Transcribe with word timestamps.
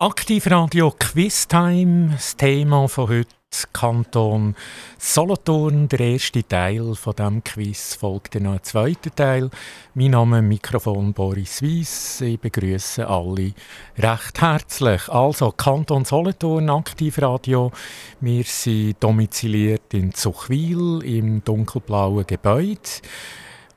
Aktivradio 0.00 0.94
Quiztime, 0.96 2.10
das 2.12 2.36
Thema 2.36 2.86
von 2.86 3.08
heute 3.08 3.34
Kanton 3.72 4.54
Solothurn. 4.96 5.88
Der 5.88 5.98
erste 5.98 6.46
Teil 6.46 6.94
von 6.94 7.16
dem 7.16 7.42
Quiz 7.42 7.96
folgt 7.96 8.36
dann 8.36 8.44
noch 8.44 8.52
ein 8.52 8.62
zweiter 8.62 9.12
Teil. 9.12 9.50
Mein 9.94 10.12
Name 10.12 10.38
ist 10.38 10.44
Mikrofon 10.44 11.12
Boris 11.12 11.64
Weiss. 11.64 12.20
Ich 12.20 12.38
begrüße 12.38 13.08
alle 13.08 13.54
recht 13.98 14.40
herzlich. 14.40 15.08
Also 15.08 15.50
Kanton 15.50 16.04
Solothurn, 16.04 16.70
Aktivradio. 16.70 17.72
Wir 18.20 18.44
sind 18.44 19.02
domiziliert 19.02 19.94
in 19.94 20.14
Zuchwil 20.14 21.02
im 21.02 21.42
dunkelblauen 21.42 22.24
Gebäude. 22.24 22.78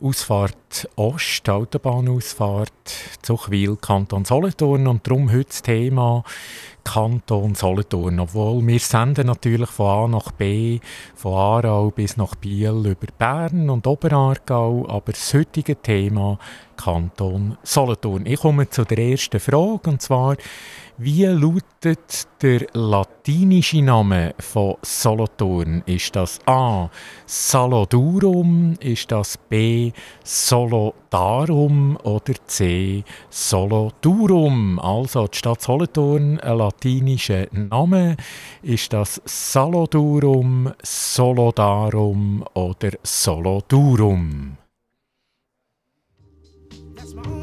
Ausfahrt 0.03 0.89
Ost, 0.95 1.47
Autobahnausfahrt 1.47 2.71
Zuchwil, 3.21 3.75
Kanton 3.75 4.25
Solothurn 4.25 4.87
und 4.87 5.05
darum 5.05 5.31
heute 5.31 5.45
das 5.45 5.61
Thema 5.61 6.23
Kanton 6.83 7.53
Solothurn. 7.53 8.19
Obwohl 8.19 8.65
wir 8.65 8.79
senden 8.79 9.27
natürlich 9.27 9.69
von 9.69 9.85
A 9.85 10.07
nach 10.07 10.31
B, 10.31 10.79
von 11.13 11.33
Aarau 11.33 11.91
bis 11.91 12.17
nach 12.17 12.33
Biel 12.33 12.83
über 12.83 13.07
Bern 13.17 13.69
und 13.69 13.85
Oberaargau, 13.85 14.87
aber 14.89 15.11
das 15.11 15.33
heutige 15.35 15.79
Thema 15.79 16.39
Kanton 16.77 17.57
Solothurn. 17.61 18.25
Ich 18.25 18.39
komme 18.39 18.69
zu 18.69 18.83
der 18.83 18.97
ersten 18.97 19.39
Frage 19.39 19.87
und 19.89 20.01
zwar 20.01 20.35
wie 21.03 21.25
lautet 21.25 22.27
der 22.43 22.67
latinische 22.73 23.81
Name 23.81 24.35
von 24.37 24.75
Solothurn? 24.83 25.81
Ist 25.87 26.15
das 26.15 26.39
A. 26.45 26.91
Salodurum? 27.25 28.75
Ist 28.79 29.11
das 29.11 29.35
B. 29.35 29.93
Solodarum? 30.23 31.97
Oder 32.03 32.35
C. 32.45 33.03
Solodurum? 33.31 34.79
Also 34.79 35.27
die 35.27 35.39
Stadt 35.39 35.61
Solothurn, 35.61 36.39
ein 36.39 36.57
latinischer 36.57 37.47
Name. 37.51 38.15
Ist 38.61 38.93
das 38.93 39.19
Salodurum, 39.25 40.71
Solodarum 40.83 42.45
oder 42.53 42.91
Solodurum? 43.01 44.57
Zurück 46.95 47.41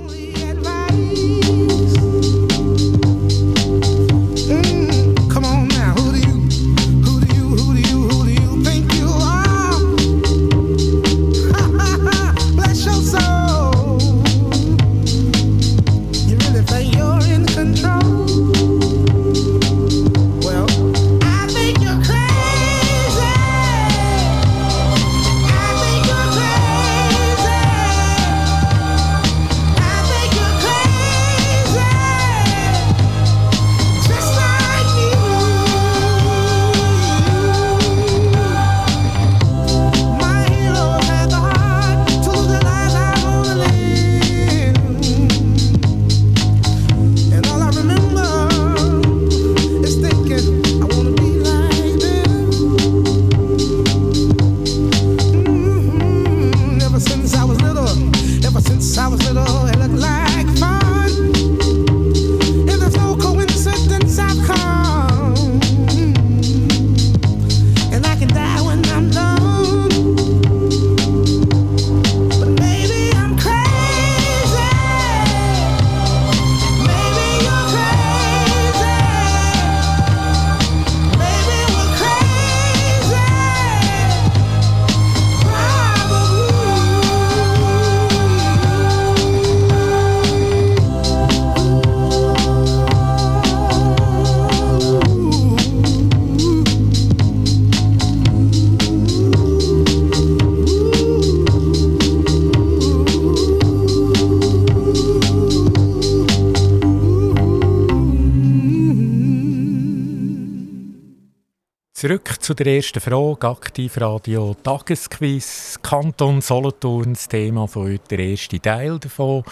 zu 112.49 112.55
der 112.55 112.77
ersten 112.77 113.01
Frage. 113.01 113.47
Aktivradio 113.47 114.57
Tagesquiz. 114.63 115.79
Kanton 115.83 116.41
Solothurn, 116.41 117.13
das 117.13 117.29
Thema 117.29 117.69
von 117.69 117.89
heute, 117.89 118.17
der 118.17 118.21
erste 118.21 118.59
Teil 118.59 118.99
davon. 118.99 119.45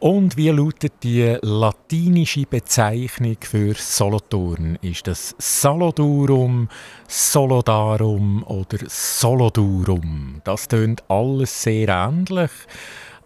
Und 0.00 0.36
wie 0.36 0.50
lautet 0.50 0.92
die 1.02 1.38
latinische 1.40 2.44
Bezeichnung 2.44 3.38
für 3.40 3.72
Solothurn? 3.72 4.78
Ist 4.82 5.06
das 5.06 5.34
Salodurum, 5.38 6.68
Solodarum 7.08 8.42
oder 8.42 8.80
Solodurum? 8.86 10.42
Das 10.44 10.68
tönt 10.68 11.04
alles 11.08 11.62
sehr 11.62 11.88
ähnlich. 11.88 12.50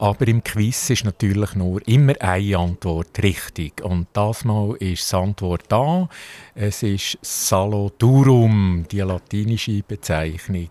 Aber 0.01 0.27
im 0.29 0.43
Quiz 0.43 0.89
ist 0.89 1.05
natürlich 1.05 1.55
nur 1.55 1.87
immer 1.87 2.15
eine 2.21 2.57
Antwort 2.57 3.23
richtig. 3.23 3.85
Und 3.85 4.07
das 4.15 4.47
Mal 4.47 4.75
ist 4.77 5.13
die 5.13 5.17
Antwort 5.17 5.65
da. 5.69 6.09
Es 6.55 6.83
ist 6.83 7.19
Salodurum, 7.21 8.87
die 8.91 9.01
latinische 9.01 9.83
Bezeichnung 9.87 10.71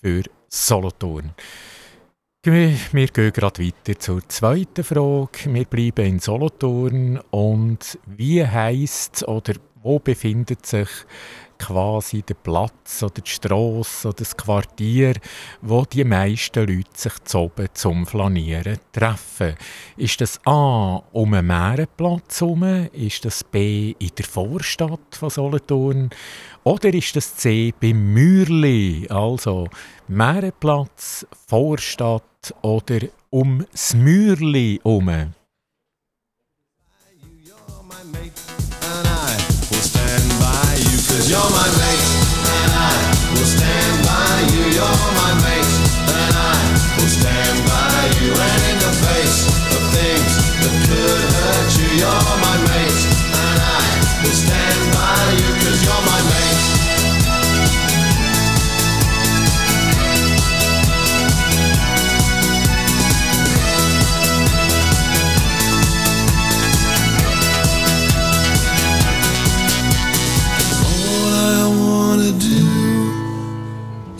für 0.00 0.22
Solothurn. 0.48 1.34
Wir 2.42 3.06
gehen 3.08 3.32
gerade 3.34 3.66
weiter 3.66 3.98
zur 3.98 4.26
zweiten 4.30 4.82
Frage. 4.82 5.52
Wir 5.52 5.66
bleiben 5.66 6.06
in 6.06 6.18
Solothurn. 6.18 7.20
Und 7.30 7.98
wie 8.06 8.46
heisst 8.46 9.28
oder 9.28 9.52
wo 9.82 9.98
befindet 9.98 10.64
sich 10.64 10.88
quasi 11.58 12.22
der 12.22 12.34
Platz 12.34 13.02
oder 13.02 13.20
die 13.20 13.30
Strasse 13.30 14.08
oder 14.08 14.16
das 14.18 14.36
Quartier, 14.36 15.14
wo 15.62 15.84
die 15.84 16.04
meisten 16.04 16.66
Leute 16.66 16.90
sich 16.94 17.12
oben 17.34 17.68
zum 17.74 18.06
Flanieren 18.06 18.78
treffen. 18.92 19.54
Ist 19.96 20.20
das 20.20 20.40
A 20.44 21.02
um 21.12 21.34
einen 21.34 21.46
Meerenplatz 21.46 22.40
herum? 22.40 22.88
Ist 22.92 23.24
das 23.24 23.44
B 23.44 23.94
in 23.98 24.10
der 24.16 24.24
Vorstadt 24.24 25.14
von 25.14 25.30
Solothurn? 25.30 26.10
Oder 26.64 26.92
ist 26.94 27.16
das 27.16 27.36
C 27.36 27.72
beim 27.80 28.12
Mürli? 28.12 29.06
Also 29.10 29.68
Meerenplatz, 30.08 31.26
Vorstadt 31.46 32.54
oder 32.62 33.00
um 33.30 33.64
das 33.72 33.94
Mürli 33.94 34.80
herum? 34.82 35.34
Cause 41.14 41.30
you're 41.30 41.38
my 41.38 41.70
mate, 41.78 42.10
and 42.58 42.70
I 42.74 42.90
will 43.38 43.46
stand 43.46 43.94
by 44.02 44.34
you. 44.50 44.66
You're 44.66 45.06
my 45.14 45.30
mate, 45.46 45.74
and 46.10 46.34
I 46.34 46.58
will 46.98 47.06
stand 47.06 47.54
by 47.70 48.02
you. 48.18 48.34
And 48.34 48.62
in 48.74 48.78
the 48.82 48.92
face 48.98 49.46
of 49.46 49.82
things 49.94 50.32
that 50.58 50.74
could 50.90 51.22
hurt 51.38 51.70
you, 51.78 52.02
you're 52.02 52.34
my 52.42 52.56
mate, 52.66 53.02
and 53.30 53.58
I 53.62 53.86
will 54.26 54.34
stand 54.34 54.82
by 54.90 55.22
you. 55.38 55.54
Cause 55.62 55.78
you're 55.86 56.02
my 56.02 56.23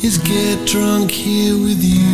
is 0.05 0.19
get 0.19 0.67
drunk 0.67 1.11
here 1.11 1.55
with 1.55 1.83
you. 1.83 2.13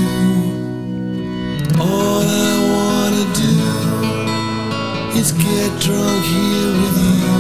All 1.81 2.23
I 2.23 2.53
wanna 2.73 3.25
do 3.35 5.19
is 5.19 5.33
get 5.33 5.71
drunk 5.81 6.25
here 6.25 6.73
with 6.83 6.97
you. 7.03 7.40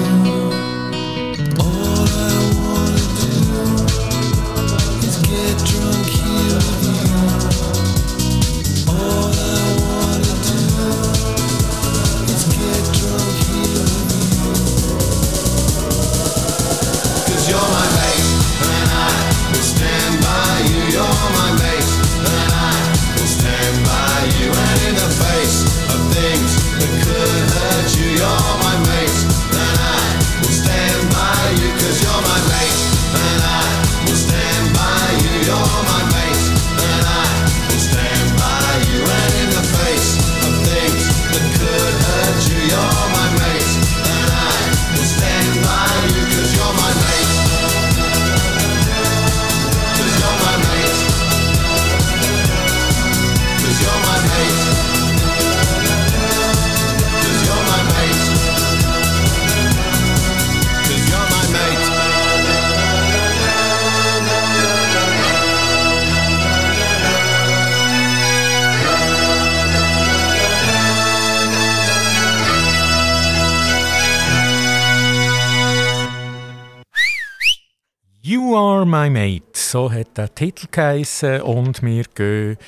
Der 80.20 80.34
Titel 80.34 80.66
geheissen 80.70 81.40
und 81.40 81.82
wir 81.82 82.04
gehen 82.14 82.58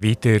wieder 0.00 0.40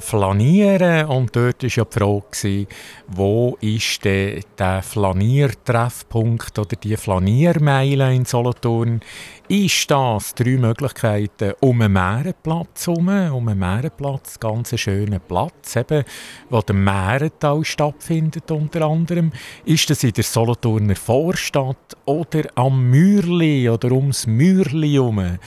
flanieren 0.00 1.04
und 1.06 1.36
dort 1.36 1.62
war 1.62 1.70
ja 1.70 1.84
die 1.84 1.98
Frage, 1.98 2.66
wo 3.08 3.58
ist 3.60 4.02
der, 4.06 4.40
der 4.58 4.82
Flaniertreffpunkt 4.82 6.58
oder 6.58 6.76
die 6.76 6.96
Flaniermeile 6.96 8.14
in 8.14 8.24
Solothurn? 8.24 9.02
Ist 9.48 9.90
das 9.90 10.34
drei 10.34 10.56
Möglichkeiten 10.56 11.52
um 11.60 11.82
einen 11.82 11.92
Meerenplatz 11.92 12.86
herum, 12.86 13.08
um 13.08 13.48
einen 13.48 13.58
Meerenplatz, 13.58 14.40
ganz 14.40 14.78
schönen 14.78 15.20
Platz, 15.28 15.76
eben, 15.76 16.04
wo 16.48 16.62
der 16.62 16.76
Meerental 16.76 17.62
stattfindet 17.64 18.50
unter 18.50 18.86
anderem. 18.86 19.32
Ist 19.66 19.90
das 19.90 20.04
in 20.04 20.12
der 20.12 20.24
Solothurner 20.24 20.96
Vorstadt 20.96 21.96
oder 22.06 22.44
am 22.54 22.88
Mürli 22.88 23.68
oder 23.68 23.92
ums 23.92 24.26
Mürli 24.26 24.92
herum? 24.92 25.38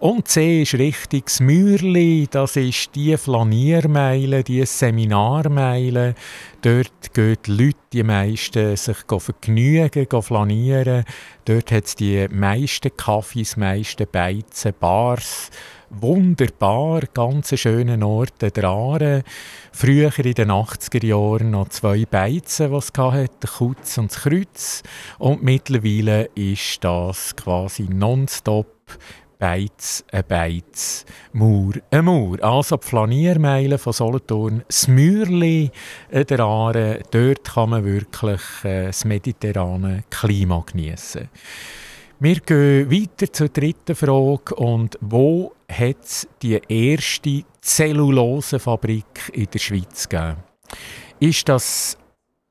Und 0.00 0.28
C 0.28 0.62
ist 0.62 0.74
richtig 0.74 1.24
das 1.24 1.40
Mürli, 1.40 2.28
das 2.30 2.54
ist 2.54 2.94
die 2.94 3.16
Flaniermeile, 3.16 4.44
die 4.44 4.64
Seminarmeile. 4.64 6.14
Dort 6.62 7.12
gehen 7.12 7.36
die 7.44 7.50
Leute, 7.50 7.78
die 7.92 8.04
meisten, 8.04 8.76
sich 8.76 8.96
vergnügen, 9.08 10.22
flanieren. 10.22 11.04
Dort 11.46 11.72
hat 11.72 11.86
es 11.86 11.96
die 11.96 12.28
meisten 12.30 12.96
Kaffees, 12.96 13.56
meisten 13.56 14.06
Beizen, 14.10 14.72
Bars. 14.78 15.50
Wunderbar, 15.90 17.00
ganz 17.12 17.58
schöne 17.58 18.06
Orte 18.06 18.52
dran. 18.52 19.24
Früher 19.72 20.16
in 20.16 20.34
den 20.34 20.50
80er 20.50 21.06
Jahren 21.06 21.50
noch 21.50 21.70
zwei 21.70 22.04
Beizen, 22.04 22.70
die 22.70 22.76
es 22.76 22.92
hatte, 22.96 23.30
der 23.42 23.50
Kutz 23.50 23.98
und 23.98 24.12
das 24.12 24.20
Kreuz. 24.20 24.82
Und 25.18 25.42
mittlerweile 25.42 26.26
ist 26.36 26.84
das 26.84 27.34
quasi 27.34 27.88
nonstop 27.90 28.76
Beiz, 29.38 30.04
ein 30.10 30.24
Beiz, 30.26 31.06
Mauer, 31.32 31.74
ein 31.90 32.04
Mauer. 32.04 32.42
Also 32.42 32.76
die 32.76 32.86
Flaniermeile 32.86 33.78
von 33.78 33.92
Solothurn, 33.92 34.64
das 34.66 34.88
Mürli 34.88 35.70
der 36.10 36.40
Aare, 36.40 37.02
dort 37.12 37.44
kann 37.44 37.70
man 37.70 37.84
wirklich 37.84 38.40
äh, 38.64 38.86
das 38.86 39.04
mediterrane 39.04 40.02
Klima 40.10 40.64
genießen. 40.66 41.28
Wir 42.20 42.40
gehen 42.40 42.90
weiter 42.90 43.32
zur 43.32 43.48
dritten 43.48 43.94
Frage. 43.94 44.56
Und 44.56 44.98
wo 45.00 45.52
hat 45.70 46.02
es 46.02 46.26
die 46.42 46.60
erste 46.68 47.44
Zellulosefabrik 47.60 49.30
in 49.32 49.46
der 49.52 49.58
Schweiz 49.60 50.08
gegeben? 50.08 50.38
Ist 51.20 51.48
das 51.48 51.96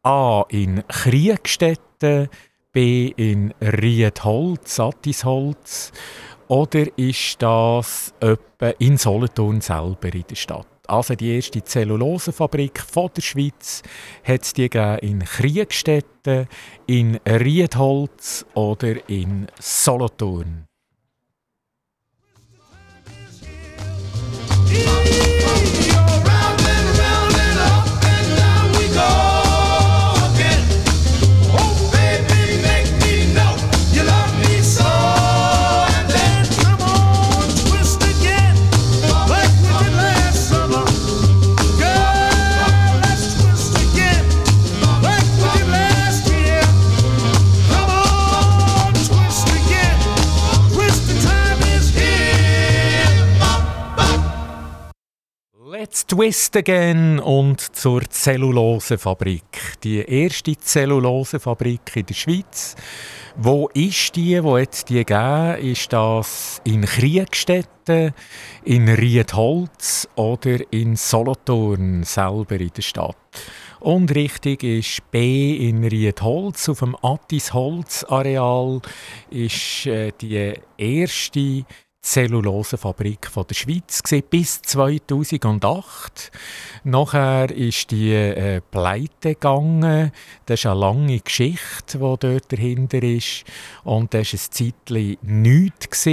A 0.03 0.45
in 0.47 0.87
Kriegstetten, 0.87 2.29
B 2.71 3.11
in 3.17 3.53
Riedholz, 3.59 4.75
Sattisholz 4.75 5.91
oder 6.47 6.85
ist 6.97 7.41
das 7.41 8.13
etwa 8.19 8.69
in 8.79 8.97
Solothurn 8.97 9.61
selber 9.61 10.13
in 10.13 10.23
der 10.29 10.35
Stadt? 10.35 10.67
Also 10.87 11.15
die 11.15 11.35
erste 11.35 11.61
Zellulosefabrik 11.63 12.79
von 12.79 13.09
der 13.15 13.21
Schweiz 13.21 13.83
hat 14.23 14.43
es 14.43 14.53
die 14.53 14.69
in 15.01 15.19
Kriegstetten, 15.19 16.47
in 16.85 17.19
Riedholz 17.25 18.45
oder 18.53 19.09
in 19.09 19.47
Solothurn. 19.59 20.66
Twist 56.09 56.55
Again 56.55 57.19
und 57.19 57.59
zur 57.59 58.01
Zellulosefabrik. 58.09 59.73
Die 59.83 59.97
erste 59.97 60.55
Zellulosefabrik 60.55 61.97
in 61.97 62.05
der 62.05 62.13
Schweiz. 62.13 62.77
Wo 63.35 63.67
ist 63.73 64.15
die? 64.15 64.41
Wo 64.41 64.57
hat 64.57 64.87
die 64.87 65.03
gegeben? 65.03 65.57
Ist 65.57 65.91
das 65.91 66.61
in 66.63 66.85
Kriegstetten, 66.85 68.13
in 68.63 68.87
Riedholz 68.87 70.07
oder 70.15 70.59
in 70.71 70.95
Solothurn 70.95 72.03
selber 72.05 72.55
in 72.55 72.71
der 72.73 72.83
Stadt? 72.83 73.17
Und 73.81 74.15
richtig 74.15 74.63
ist 74.63 75.11
B 75.11 75.57
in 75.57 75.83
Riedholz. 75.83 76.69
Auf 76.69 76.79
dem 76.79 76.95
Attisholz-Areal 77.01 78.81
ist 79.29 79.85
äh, 79.87 80.13
die 80.21 80.53
erste 80.77 81.65
Zellulosefabrik 82.07 83.27
von 83.27 83.45
der 83.47 83.55
Schweiz 83.55 84.01
bis 84.29 84.61
2008. 84.61 86.31
Nachher 86.85 87.51
ist 87.51 87.91
die 87.91 88.13
äh, 88.13 88.61
pleite 88.61 89.33
gegangen. 89.33 90.13
Das 90.45 90.61
ist 90.61 90.67
eine 90.67 90.79
lange 90.79 91.19
Geschichte, 91.19 91.97
die 91.97 91.99
dort 91.99 92.49
dahinter 92.49 93.03
ist. 93.03 93.43
Und 93.83 94.13
das 94.13 94.31
war 94.31 94.39
ein 94.39 94.51
Zeitchen 94.51 95.17
nichts. 95.21 96.07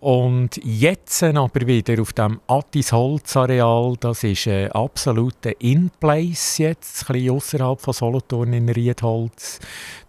Und 0.00 0.60
jetzt 0.64 1.24
aber 1.24 1.66
wieder 1.66 2.00
auf 2.00 2.12
dem 2.12 2.40
Attis 2.46 2.92
Holzareal, 2.92 3.96
das 3.98 4.22
ist 4.22 4.46
ein 4.46 4.70
absoluter 4.70 5.60
In-Place 5.60 6.58
jetzt, 6.58 7.02
ein 7.08 7.14
bisschen 7.14 7.30
außerhalb 7.30 7.80
von 7.80 7.92
Solothurn 7.94 8.52
in 8.52 8.68
Riedholz. 8.68 9.58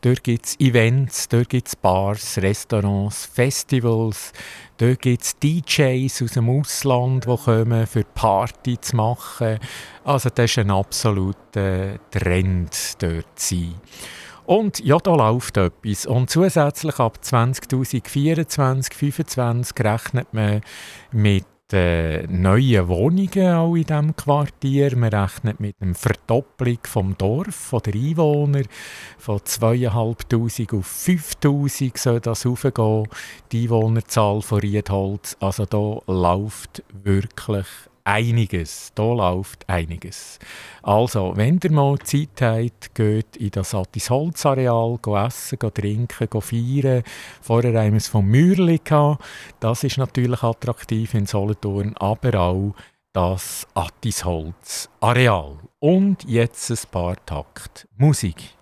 Dort 0.02 0.24
gibt 0.24 0.46
es 0.46 0.60
Events, 0.60 1.28
dort 1.28 1.50
gibt 1.50 1.68
es 1.70 1.76
Bars, 1.76 2.38
Restaurants, 2.38 3.26
Festivals, 3.26 4.32
dort 4.78 5.02
gibt 5.02 5.24
es 5.24 5.36
DJs 5.40 6.22
aus 6.22 6.32
dem 6.34 6.50
Ausland, 6.50 7.26
die 7.26 7.36
kommen, 7.36 7.88
für 7.88 8.04
Party 8.04 8.80
zu 8.80 8.96
machen. 8.96 9.58
Also 10.04 10.30
das 10.30 10.52
ist 10.52 10.60
ein 10.60 10.70
absoluter 10.70 11.98
Trend 12.12 12.96
dort 13.00 13.40
zu 13.40 13.56
sein. 13.56 13.76
Und 14.50 14.80
ja, 14.80 14.98
da 14.98 15.14
läuft 15.14 15.58
etwas. 15.58 16.08
Und 16.08 16.32
zusätzlich 16.32 16.98
ab 16.98 17.24
2024, 17.24 18.48
2025 18.48 19.86
rechnet 19.86 20.34
man 20.34 20.62
mit 21.12 21.46
äh, 21.72 22.26
neuen 22.26 22.88
Wohnungen 22.88 23.54
auch 23.54 23.76
in 23.76 23.84
diesem 23.84 24.16
Quartier. 24.16 24.98
Man 24.98 25.14
rechnet 25.14 25.60
mit 25.60 25.76
einer 25.80 25.94
Verdopplung 25.94 26.80
vom 26.84 27.16
Dorf, 27.16 27.54
von 27.54 27.82
der 27.84 27.94
Einwohner. 27.94 28.64
Von 29.20 29.38
2'500 29.38 30.76
auf 30.76 30.88
5'000 30.88 32.00
soll 32.00 32.20
das 32.20 32.44
hochgehen, 32.44 33.08
die 33.52 33.66
Einwohnerzahl 33.66 34.42
von 34.42 34.62
Riedholz. 34.62 35.38
Also 35.40 35.68
da 35.68 36.00
läuft 36.12 36.84
wirklich 37.04 37.68
einiges. 38.10 38.92
Da 38.96 39.04
läuft 39.04 39.68
einiges. 39.70 40.40
Also, 40.82 41.34
wenn 41.36 41.60
ihr 41.64 41.72
mal 41.72 41.98
Zeit 42.00 42.42
habt, 42.42 42.96
geht 42.96 43.38
in 43.38 43.52
das 43.52 43.76
Attis 43.76 44.10
Holzareal, 44.10 44.98
essen, 45.26 45.60
trinken, 45.60 46.42
feiern. 46.42 47.04
Vorher 47.42 47.80
haben 47.80 47.92
wir 47.92 47.98
es 47.98 48.08
vom 48.08 48.26
Mürli 48.26 48.80
gehabt. 48.84 49.24
Das 49.60 49.84
ist 49.84 49.98
natürlich 49.98 50.44
attraktiv 50.44 51.14
in 51.14 51.26
Solothurn, 51.26 51.96
aber 51.98 52.40
auch 52.40 52.74
das 53.14 53.68
Attis 53.74 54.26
Holzareal. 54.26 55.58
Und 55.80 56.24
jetzt 56.26 56.70
ein 56.72 56.92
paar 56.92 57.26
Takt 57.26 57.88
Musik. 57.98 58.59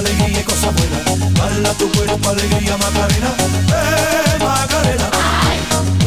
Alegría 0.00 0.40
y 0.40 0.44
cosas 0.44 0.74
buenas. 0.74 1.32
Bala 1.38 1.74
tu 1.74 1.90
cuerpo, 1.92 2.30
alegría, 2.30 2.76
Macarena, 2.76 3.34
eh, 3.68 4.38
Macarena. 4.38 5.39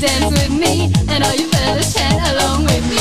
Dance 0.00 0.32
with 0.32 0.50
me, 0.50 0.90
and 1.08 1.22
all 1.22 1.34
you 1.34 1.46
fellas 1.52 1.92
chat 1.92 2.16
along 2.32 2.64
with 2.64 2.84
me. 2.88 2.96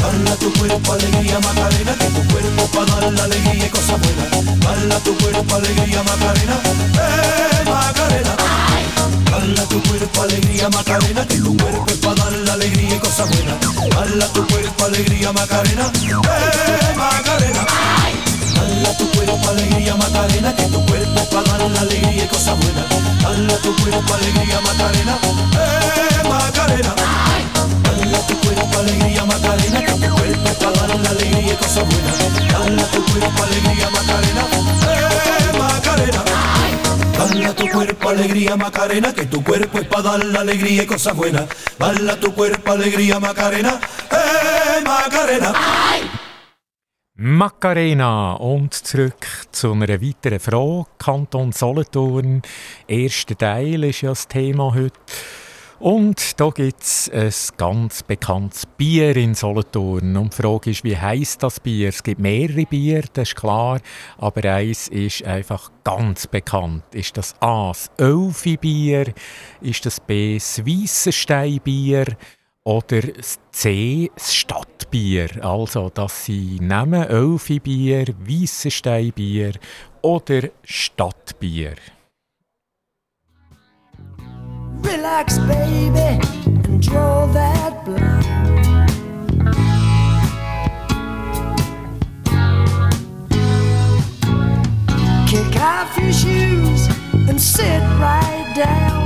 Bala 0.00 0.36
tu 0.36 0.52
cuerpo, 0.52 0.92
alegría, 0.92 1.40
Macarena, 1.40 1.94
que 1.98 2.06
tu 2.06 2.22
cuerpo 2.28 2.66
para 2.74 3.00
dar 3.00 3.12
la 3.12 3.24
alegría 3.24 3.66
y 3.66 3.70
cosas 3.70 4.00
buenas. 4.00 4.58
Bala 4.60 4.98
tu 5.00 5.16
cuerpo, 5.18 5.56
alegría, 5.56 6.02
Macarena, 6.04 6.56
eh, 6.94 7.64
Macarena. 7.66 8.36
Bala 9.30 9.62
tu 9.64 9.82
cuerpo, 9.82 10.22
alegría, 10.22 10.68
Macarena, 10.68 11.26
que 11.26 11.38
tu 11.38 11.56
cuerpo 11.56 11.81
para 12.02 12.14
dar 12.14 12.32
la 12.32 12.52
alegría 12.54 12.96
y 12.96 12.98
cosas 12.98 13.28
buenas. 13.30 13.56
Bala 13.94 14.26
tu 14.28 14.46
cuerpo, 14.46 14.84
alegría, 14.84 15.32
Macarena, 15.32 15.90
eh, 15.94 16.94
Macarena. 16.96 17.66
Bala 18.56 18.96
tu 18.98 19.10
cuerpo, 19.12 19.48
alegría, 19.48 19.96
Macarena, 19.96 20.54
que 20.54 20.64
tu 20.64 20.84
cuerpo 20.86 21.24
para 21.30 21.58
dar 21.58 21.70
la 21.70 21.80
alegría 21.80 22.24
y 22.24 22.28
cosas 22.28 22.58
buenas. 22.58 22.84
Bala 23.22 23.56
tu 23.58 23.74
cuerpo, 23.76 24.14
alegría, 24.14 24.60
Macarena, 24.60 25.16
eh, 25.54 26.28
Macarena. 26.28 26.94
Bala 27.82 28.26
tu 28.26 28.36
cuerpo, 28.40 28.78
alegría, 28.78 29.24
Macarena, 29.24 29.84
que 29.84 29.92
tu 29.92 30.14
cuerpo 30.14 30.50
para 30.60 30.86
dar 30.88 31.00
la 31.00 31.10
alegría 31.10 31.52
y 31.52 31.56
cosas 31.56 31.84
buenas. 31.88 32.16
Bala 32.52 32.84
tu 32.86 33.04
cuerpo, 33.04 33.42
alegría, 33.42 33.90
Macarena, 33.90 34.42
eh, 34.90 35.58
Macarena. 35.58 36.24
Bala 37.22 37.54
tu 37.54 37.68
cuerpo, 37.68 38.08
alegría, 38.08 38.56
Macarena, 38.56 39.14
que 39.14 39.26
tu 39.26 39.44
cuerpo 39.44 39.78
es 39.78 39.86
para 39.86 40.02
dar 40.02 40.24
la 40.24 40.40
alegría 40.40 40.82
y 40.82 40.86
cosas 40.86 41.14
buenas. 41.14 41.46
Bala 41.78 42.18
tu 42.18 42.34
cuerpo, 42.34 42.72
alegría, 42.72 43.20
Macarena, 43.20 43.78
eh, 44.10 44.82
Macarena. 44.84 45.52
Macarena 47.14 48.34
und 48.34 48.74
zurück 48.74 49.24
zu 49.52 49.70
einer 49.72 50.02
weiteren 50.02 50.40
Frage. 50.40 50.86
Kanton 50.98 51.52
Solothurn, 51.52 52.42
erster 52.88 53.38
Teil 53.38 53.84
ist 53.84 54.00
ja 54.00 54.08
das 54.08 54.26
Thema 54.26 54.74
heute. 54.74 54.98
Und 55.82 56.38
da 56.38 56.50
gibt 56.50 56.80
es 56.80 57.10
ein 57.12 57.56
ganz 57.56 58.04
bekanntes 58.04 58.66
Bier 58.66 59.16
in 59.16 59.34
Solothurn. 59.34 60.16
Und 60.16 60.32
die 60.32 60.40
Frage 60.40 60.70
ist, 60.70 60.84
wie 60.84 60.96
heisst 60.96 61.42
das 61.42 61.58
Bier? 61.58 61.88
Es 61.88 62.04
gibt 62.04 62.20
mehrere 62.20 62.64
Bier, 62.66 63.02
das 63.12 63.30
ist 63.30 63.34
klar, 63.34 63.80
aber 64.16 64.44
eins 64.48 64.86
ist 64.86 65.24
einfach 65.24 65.72
ganz 65.82 66.28
bekannt. 66.28 66.84
Ist 66.92 67.16
das 67.16 67.34
A, 67.40 67.70
das 67.70 67.90
Ölfi-Bier? 67.98 69.12
Ist 69.60 69.84
das 69.84 69.98
B, 69.98 70.34
das 70.34 70.64
Weissenstein-Bier? 70.64 72.16
Oder 72.62 73.00
das 73.00 73.40
C, 73.50 74.08
das 74.14 74.36
Stadtbier? 74.36 75.44
Also, 75.44 75.90
dass 75.90 76.26
sie 76.26 76.60
nehmen 76.60 77.08
Ölfi-Bier, 77.08 78.14
Weissenstein-Bier 78.20 79.54
oder 80.00 80.42
Stadtbier. 80.62 81.74
Relax, 84.82 85.38
baby, 85.38 86.20
and 86.64 86.82
draw 86.82 87.26
that 87.26 87.84
blind. 87.84 88.26
Kick 95.28 95.60
off 95.60 95.96
your 95.98 96.12
shoes 96.12 96.88
and 97.28 97.40
sit 97.40 97.80
right 98.00 98.52
down. 98.54 99.02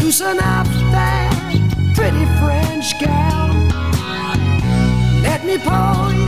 Loosen 0.00 0.38
up 0.38 0.66
that 0.92 1.32
pretty 1.94 2.24
French 2.40 2.98
gown. 3.00 3.68
Let 5.22 5.44
me 5.44 5.58
pour 5.58 6.21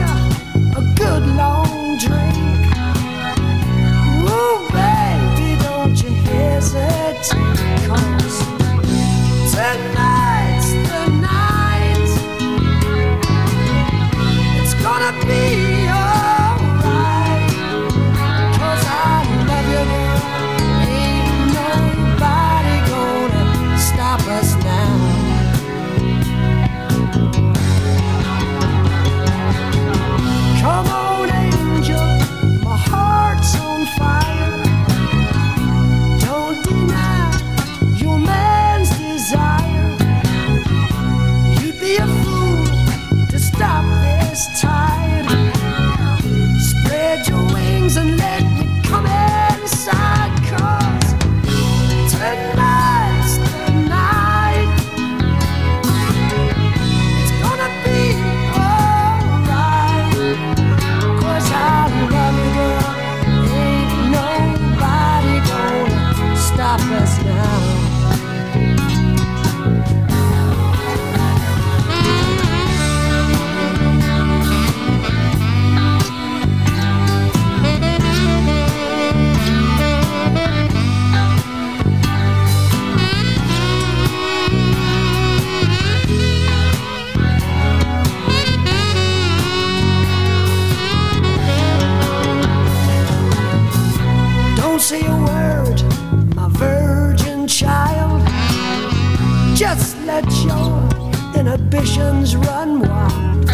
run 101.84 102.80
wild. 102.80 103.46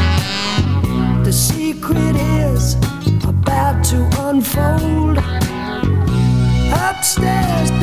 The 1.25 1.33
secret 1.33 2.15
is 2.15 2.75
about 3.25 3.85
to 3.87 4.09
unfold. 4.29 5.19
Upstairs 6.73 7.80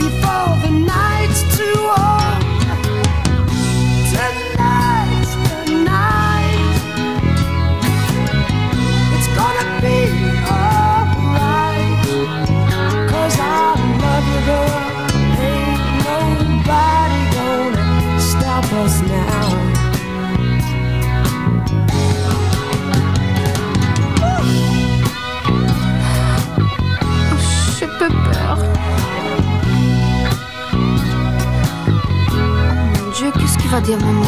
tu 33.67 33.73
vas 33.73 33.81
dire, 33.81 33.97
maman 33.99 34.23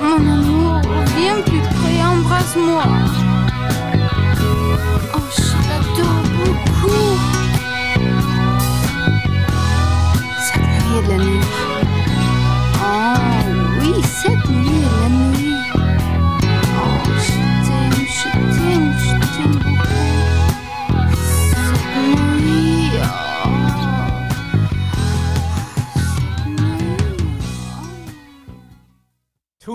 Mon 0.00 0.32
amour, 0.32 0.80
viens 1.16 1.40
plus 1.42 1.60
près, 1.60 2.02
embrasse-moi. 2.02 2.84
Oh, 5.14 5.28
je 5.36 5.52
l'adore 5.68 6.22
beaucoup. 6.38 7.10
Cette 10.46 10.62
nuit 10.62 11.02
de 11.04 11.10
la 11.10 11.18
nuit. 11.24 11.46
Oh, 12.80 13.16
oui, 13.80 13.92
cette 14.02 14.48
nuit 14.48 14.80
de 14.80 15.02
la 15.02 15.08
nuit. 15.08 15.37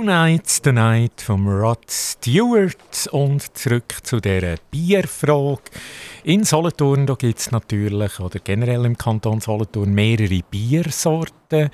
Tonight's 0.05 0.59
the 0.61 0.73
Night 0.73 1.21
vom 1.21 1.47
Rod 1.47 1.89
Stewart 1.89 3.07
und 3.11 3.55
zurück 3.57 3.99
zu 4.03 4.19
der 4.19 4.57
Bierfrage. 4.69 5.61
In 6.25 6.43
Solothurn 6.43 7.05
gibt 7.05 7.39
es 7.39 7.51
natürlich, 7.51 8.19
oder 8.19 8.39
generell 8.39 8.83
im 8.83 8.97
Kanton 8.97 9.39
Solothurn, 9.39 9.93
mehrere 9.93 10.41
Biersorten. 10.51 11.69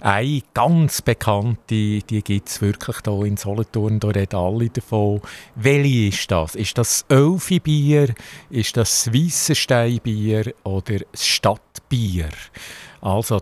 Eine 0.00 0.42
ganz 0.52 1.00
bekannte, 1.00 2.00
die 2.00 2.22
gibt 2.22 2.50
es 2.50 2.60
wirklich 2.60 2.96
hier 3.06 3.24
in 3.24 3.38
Solothurn, 3.38 3.98
da 4.00 4.08
reden 4.08 4.36
alle 4.36 4.68
davon. 4.68 5.22
Welche 5.54 6.08
ist 6.08 6.30
das? 6.30 6.54
Ist 6.54 6.76
das 6.76 7.06
Elfi-Bier, 7.08 8.14
ist 8.50 8.76
das 8.76 9.10
Weissenstein-Bier 9.10 10.52
oder 10.64 10.98
Stadtbier? 11.14 12.28
Also 13.00 13.40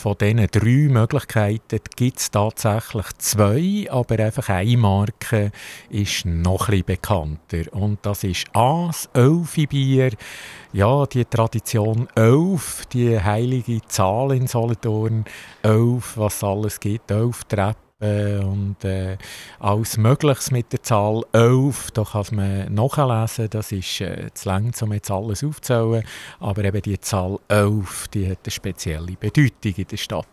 von 0.00 0.16
diesen 0.18 0.46
drei 0.46 0.88
Möglichkeiten 0.88 1.80
gibt 1.94 2.18
es 2.18 2.30
tatsächlich 2.30 3.06
zwei, 3.18 3.86
aber 3.90 4.18
einfach 4.18 4.48
eine 4.48 4.76
Marke 4.78 5.52
ist 5.90 6.24
noch 6.24 6.70
ein 6.70 6.82
bekannter. 6.84 7.72
Und 7.72 7.98
das 8.02 8.24
ist 8.24 8.46
A, 8.54 8.86
das 8.86 9.10
Elfi-Bier. 9.12 10.12
Ja, 10.72 11.04
die 11.04 11.26
Tradition 11.26 12.08
Elf, 12.14 12.86
die 12.86 13.20
heilige 13.20 13.82
Zahl 13.86 14.32
in 14.32 14.46
Solothurn. 14.46 15.24
Elf, 15.62 16.16
was 16.16 16.36
es 16.36 16.44
alles 16.44 16.80
gibt, 16.80 17.10
elf 17.10 17.44
Treppen 17.44 17.89
und 18.00 18.82
äh, 18.82 19.18
alles 19.58 19.98
Mögliches 19.98 20.50
mit 20.50 20.72
der 20.72 20.82
Zahl 20.82 21.22
11. 21.32 21.90
Da 21.92 22.04
kann 22.04 22.24
man 22.32 22.72
nachlesen, 22.72 23.50
das 23.50 23.72
ist 23.72 24.00
äh, 24.00 24.32
zu 24.32 24.48
lang, 24.48 24.74
um 24.80 24.92
jetzt 24.92 25.10
alles 25.10 25.44
aufzuzählen. 25.44 26.02
Aber 26.38 26.64
eben 26.64 26.80
die 26.80 26.98
Zahl 26.98 27.38
11, 27.48 28.08
die 28.08 28.30
hat 28.30 28.38
eine 28.42 28.50
spezielle 28.50 29.12
Bedeutung 29.12 29.74
in 29.76 29.86
der 29.86 29.96
Stadt. 29.98 30.26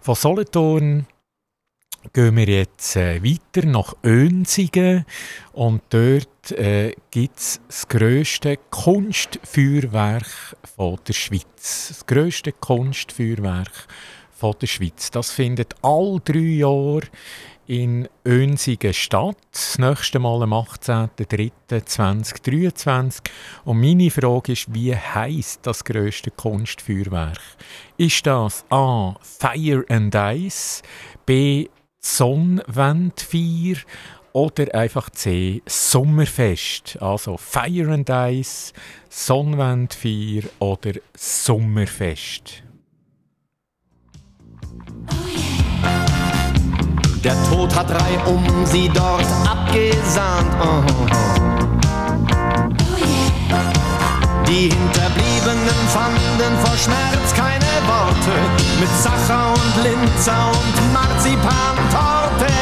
Von 0.00 0.14
Solothurn 0.16 1.06
gehen 2.12 2.36
wir 2.36 2.46
jetzt 2.46 2.96
äh, 2.96 3.22
weiter 3.22 3.66
nach 3.66 3.94
Önsigen 4.04 5.06
und 5.52 5.82
dort 5.90 6.52
äh, 6.52 6.94
gibt 7.10 7.38
es 7.38 7.60
das 7.66 7.88
grösste 7.88 8.58
Kunstfeuerwerk 8.70 10.56
der 10.76 11.12
Schweiz. 11.12 11.88
Das 11.88 12.04
grösste 12.06 12.52
Kunstfeuerwerk 12.52 13.86
von 14.44 14.54
der 14.60 14.66
Schweiz. 14.66 15.10
Das 15.10 15.30
findet 15.30 15.74
all 15.80 16.20
drei 16.22 16.38
Jahre 16.38 17.00
in 17.66 18.06
Önsigen 18.26 18.92
statt. 18.92 19.38
Das 19.50 19.78
nächste 19.78 20.18
Mal 20.18 20.42
am 20.42 20.52
18.03.2023. 20.52 23.22
Und 23.64 23.80
meine 23.80 24.10
Frage 24.10 24.52
ist, 24.52 24.66
wie 24.74 24.94
heisst 24.94 25.66
das 25.66 25.82
grösste 25.82 26.30
Kunstfeuerwerk? 26.30 27.40
Ist 27.96 28.26
das 28.26 28.66
A. 28.68 29.14
Fire 29.22 29.82
and 29.88 30.14
Ice, 30.14 30.82
B. 31.24 31.68
Sonnenwendfeier 32.00 33.76
oder 34.34 34.74
einfach 34.74 35.08
C. 35.08 35.62
Sommerfest? 35.64 36.98
Also 37.00 37.38
Fire 37.38 37.94
and 37.94 38.10
Ice, 38.10 38.74
Sonnenwendfeier 39.08 40.42
oder 40.58 40.92
Sommerfest? 41.16 42.63
Der 47.24 47.34
Tod 47.48 47.74
hat 47.74 47.88
drei 47.88 48.18
um 48.26 48.44
sie 48.66 48.90
dort 48.92 49.24
abgesahnt. 49.48 50.54
Oh, 50.60 50.82
oh, 50.86 51.06
oh. 51.10 51.24
Die 54.46 54.68
Hinterbliebenen 54.68 55.88
fanden 55.88 56.58
vor 56.62 56.76
Schmerz 56.76 57.32
keine 57.34 57.74
Worte. 57.86 58.34
Mit 58.78 58.90
Sacher 59.02 59.54
und 59.54 59.74
Linzer 59.82 60.50
und 60.52 60.76
Marzipantorte. 60.92 62.52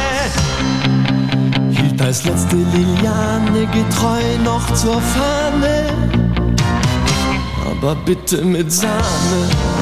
Hielt 1.69 2.01
als 2.01 2.23
letzte 2.23 2.55
Liliane 2.55 3.67
getreu 3.67 4.21
noch 4.45 4.73
zur 4.73 5.01
Fahne. 5.01 5.85
Aber 7.69 7.95
bitte 7.95 8.45
mit 8.45 8.71
Sahne. 8.71 9.72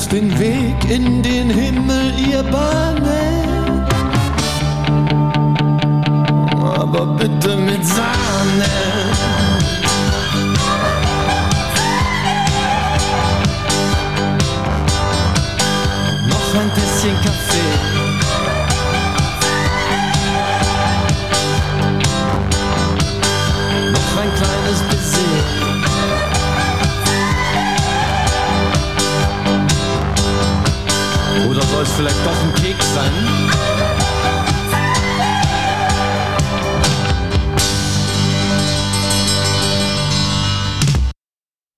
Herrgott 0.00 0.12
den 0.12 0.38
Weg 0.38 0.90
in 0.90 1.22
den 1.22 1.50
Himmel 1.50 2.12
ihr 2.18 2.42
bahne. 2.42 3.00
aber 6.62 7.06
bitte 7.18 7.56
mit 7.56 7.86
Sahne. 7.86 8.79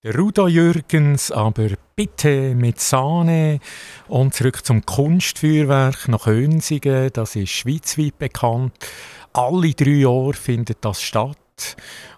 Der 0.04 0.16
Rudo 0.16 0.48
Jürgens, 0.48 1.30
aber 1.30 1.68
bitte 1.94 2.56
mit 2.56 2.80
Sahne. 2.80 3.60
Und 4.08 4.34
zurück 4.34 4.66
zum 4.66 4.84
Kunstfeuerwerk 4.84 6.08
nach 6.08 6.26
Önsigen. 6.26 7.10
Das 7.12 7.36
ist 7.36 7.50
schweizweit 7.50 8.18
bekannt. 8.18 8.72
Alle 9.32 9.74
drei 9.74 9.90
Jahre 9.90 10.32
findet 10.32 10.84
das 10.84 11.00
statt. 11.00 11.36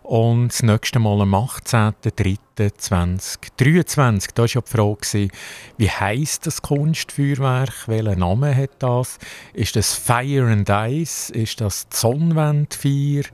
Und 0.03 0.49
das 0.49 0.63
nächste 0.63 0.99
Mal 0.99 1.21
am 1.21 1.35
18.03.2023. 1.35 4.31
Da 4.35 4.43
war 4.43 4.49
ja 4.49 4.63
die 4.63 4.71
Frage, 4.71 5.29
wie 5.77 5.91
heisst 5.91 6.47
das 6.47 6.63
Kunstfeuerwerk? 6.63 7.87
Welchen 7.87 8.21
Namen 8.21 8.57
hat 8.57 8.71
das? 8.79 9.19
Ist 9.53 9.77
das 9.77 9.93
Fire 9.93 10.51
and 10.51 10.71
Ice? 10.71 11.31
Ist 11.35 11.61
das 11.61 11.87
die 11.89 11.97
Sonnenwendfeier? 11.97 13.25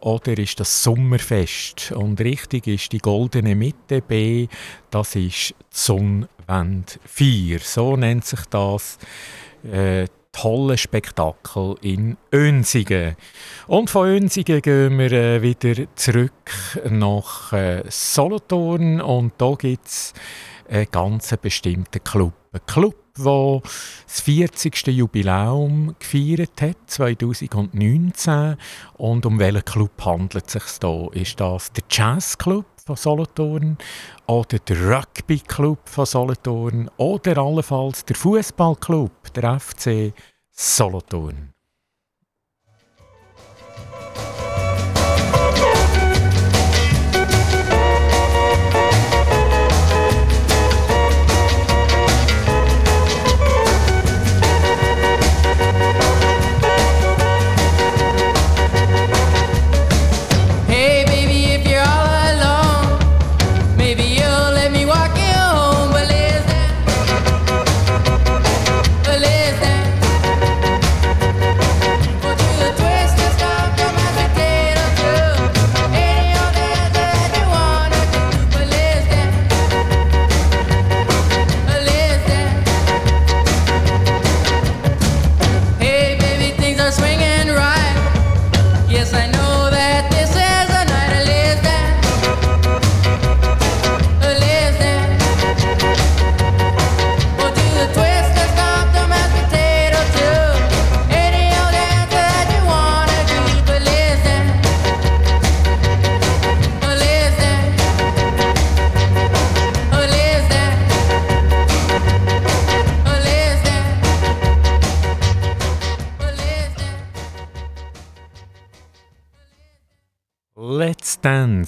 Oder 0.00 0.38
ist 0.38 0.60
das 0.60 0.82
Sommerfest? 0.82 1.92
Und 1.92 2.20
richtig 2.20 2.66
ist 2.66 2.92
die 2.92 2.98
goldene 2.98 3.54
Mitte 3.54 4.00
B, 4.00 4.48
das 4.90 5.14
ist 5.14 5.50
die 5.50 5.54
Sonnenwendfeier. 5.70 7.58
So 7.60 7.96
nennt 7.96 8.24
sich 8.24 8.40
das. 8.50 8.98
Äh, 9.62 10.06
tolle 10.32 10.78
Spektakel 10.78 11.74
in 11.82 12.16
Önsigen. 12.32 13.16
Und 13.66 13.90
von 13.90 14.08
Önsigen 14.08 14.62
gehen 14.62 14.98
wir 14.98 15.12
äh, 15.12 15.42
wieder 15.42 15.86
zurück 15.96 16.32
nach 16.88 17.52
äh, 17.52 17.82
Solothurn 17.88 19.00
und 19.00 19.32
da 19.38 19.54
gibt 19.58 19.86
es 19.86 20.14
einen 20.68 20.86
ganz 20.90 21.36
bestimmten 21.42 22.02
Club. 22.04 22.39
Ein 22.52 22.66
Club, 22.66 22.96
der 23.16 23.60
das 24.06 24.20
40. 24.22 24.88
Jubiläum 24.88 25.94
gefeiert 26.00 26.60
hat, 26.60 26.78
2019. 26.86 28.56
Und 28.94 29.24
um 29.24 29.38
welchen 29.38 29.64
Club 29.64 30.04
handelt 30.04 30.46
es 30.48 30.52
sich 30.54 30.64
hier? 30.80 31.10
Ist 31.12 31.38
das 31.38 31.70
der 31.72 31.84
Jazzclub 31.88 32.66
von 32.84 32.96
Solothurn 32.96 33.78
oder 34.26 34.58
der 34.58 34.98
Rugby-Club 34.98 35.88
von 35.88 36.06
Solothurn 36.06 36.90
oder 36.96 37.38
allenfalls 37.38 38.04
der 38.04 38.16
Fußballclub, 38.16 39.32
der 39.32 39.60
FC 39.60 40.12
Solothurn? 40.50 41.52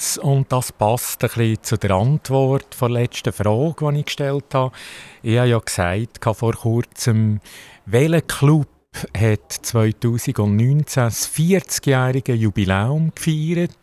Dance. 0.02 0.20
Und 0.20 0.50
das 0.52 0.72
passt 0.72 1.22
ein 1.22 1.28
bisschen 1.28 1.62
zu 1.62 1.76
der 1.76 1.92
Antwort 1.92 2.66
der 2.80 2.88
letzten 2.88 3.32
Frage, 3.32 3.92
die 3.92 4.00
ich 4.00 4.06
gestellt 4.06 4.54
habe. 4.54 4.72
Ich 5.22 5.38
habe 5.38 5.48
ja 5.48 5.58
gesagt, 5.58 6.18
vor 6.36 6.52
kurzem, 6.54 7.40
welcher 7.86 8.22
Club 8.22 8.68
hat 9.16 9.52
2019 9.52 10.84
das 11.04 11.28
40-jährige 11.28 12.34
Jubiläum 12.34 13.12
gefeiert? 13.14 13.76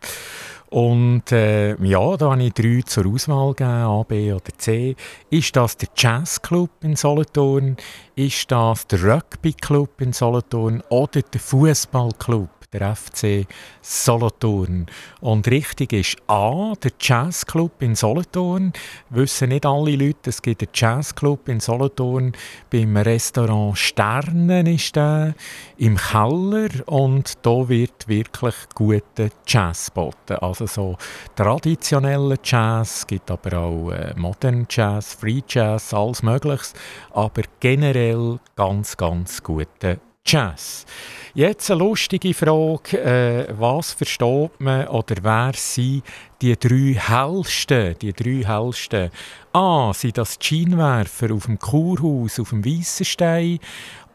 Und 0.69 1.31
äh, 1.31 1.75
ja, 1.83 2.15
da 2.15 2.31
habe 2.31 2.43
ich 2.43 2.53
drei 2.53 2.81
zur 2.85 3.07
Auswahl 3.07 3.55
gegeben, 3.55 3.71
A, 3.71 4.03
B 4.03 4.31
oder 4.31 4.53
C. 4.55 4.95
Ist 5.31 5.55
das 5.55 5.77
der 5.77 5.89
Jazzclub 5.97 6.69
in 6.83 6.95
Solothurn? 6.95 7.75
Ist 8.15 8.51
das 8.51 8.85
der 8.85 9.03
Rugbyclub 9.03 9.99
in 9.99 10.13
Solothurn? 10.13 10.83
Oder 10.89 11.23
der 11.23 11.39
Fußballclub? 11.39 12.58
Der 12.73 12.95
FC 12.95 13.47
Solothurn. 13.81 14.85
Und 15.21 15.47
richtig 15.47 15.93
ist 15.93 16.17
A, 16.27 16.73
der 16.83 16.91
Jazzclub 16.99 17.81
in 17.81 17.95
Solothurn. 17.95 18.73
Wissen 19.09 19.49
nicht 19.49 19.65
alle 19.65 19.95
Leute, 19.95 20.29
es 20.29 20.41
gibt 20.41 20.61
einen 20.61 20.71
Jazzclub 20.73 21.47
in 21.49 21.59
Solothurn. 21.59 22.33
Beim 22.69 22.95
Restaurant 22.97 23.77
Sternen 23.77 24.67
ist 24.67 24.95
der, 24.95 25.33
im 25.77 25.97
Keller. 25.97 26.69
Und 26.85 27.33
da 27.45 27.67
wird 27.67 28.07
wirklich 28.07 28.55
guter 28.75 29.29
Jazz 29.47 29.87
geboten. 29.87 30.35
Also 30.41 30.67
so 30.67 30.97
traditioneller 31.35 32.37
Jazz, 32.43 32.99
es 32.99 33.07
gibt 33.07 33.31
aber 33.31 33.57
auch 33.57 33.91
äh, 33.91 34.13
Modern 34.15 34.67
Jazz, 34.69 35.15
Free 35.15 35.41
Jazz, 35.47 35.93
alles 35.93 36.21
Mögliches. 36.21 36.73
Aber 37.11 37.41
generell 37.59 38.39
ganz, 38.55 38.95
ganz 38.95 39.41
guter 39.41 39.97
Jazz. 40.25 40.85
Jetzt 41.33 41.71
eine 41.71 41.79
lustige 41.79 42.33
Frage. 42.33 42.97
Äh, 42.99 43.53
was 43.57 43.93
versteht 43.93 44.51
man 44.59 44.87
oder 44.87 45.15
wer 45.21 45.51
sind 45.55 46.03
die 46.41 46.57
drei 46.57 46.99
hellsten? 46.99 47.95
Die 47.99 48.13
drei 48.13 48.43
hellsten. 48.45 49.09
A. 49.53 49.91
Sind 49.93 50.17
das 50.17 50.37
die 50.39 51.33
auf 51.33 51.45
dem 51.45 51.57
Kurhaus 51.57 52.39
auf 52.39 52.49
dem 52.49 52.65
Weissenstein? 52.65 53.59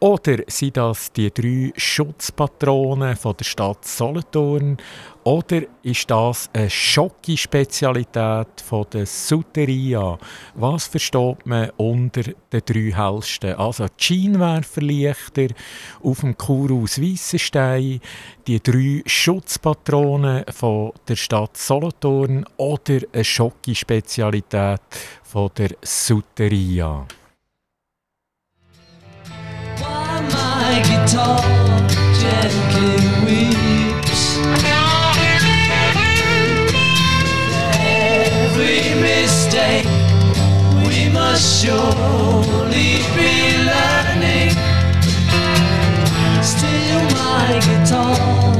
Oder 0.05 0.37
sind 0.45 0.77
das 0.77 1.11
die 1.13 1.33
drei 1.33 1.73
Schutzpatronen 1.75 3.15
von 3.15 3.35
der 3.37 3.43
Stadt 3.43 3.83
Solothurn? 3.85 4.77
Oder 5.23 5.63
ist 5.81 6.11
das 6.11 6.47
eine 6.53 6.69
Schocki-Spezialität 6.69 8.47
der 8.93 9.05
Souteria? 9.07 10.19
Was 10.53 10.85
versteht 10.85 11.43
man 11.47 11.71
unter 11.77 12.21
den 12.21 12.61
drei 12.63 12.91
hellsten? 12.95 13.55
Also 13.55 13.87
die 13.87 14.03
Scheinwerferlichter 14.03 15.47
auf 16.03 16.19
dem 16.19 16.37
Kurhaus 16.37 17.01
Weissenstein, 17.01 17.99
die 18.45 18.61
drei 18.61 19.01
Schutzpatronen 19.07 20.45
von 20.53 20.91
der 21.07 21.15
Stadt 21.15 21.57
Solothurn 21.57 22.45
oder 22.57 22.99
eine 23.11 23.23
Schocki-Spezialität 23.23 24.81
der 25.57 25.69
Souteria? 25.81 27.07
Guitar 31.05 31.39
gently 32.19 32.97
weeps. 33.25 34.37
Every 37.85 38.99
mistake 38.99 39.85
we 40.87 41.09
must 41.09 41.63
surely 41.63 43.03
be 43.15 43.33
learning. 43.69 44.53
Still, 46.41 47.01
my 47.13 47.59
guitar 47.67 48.54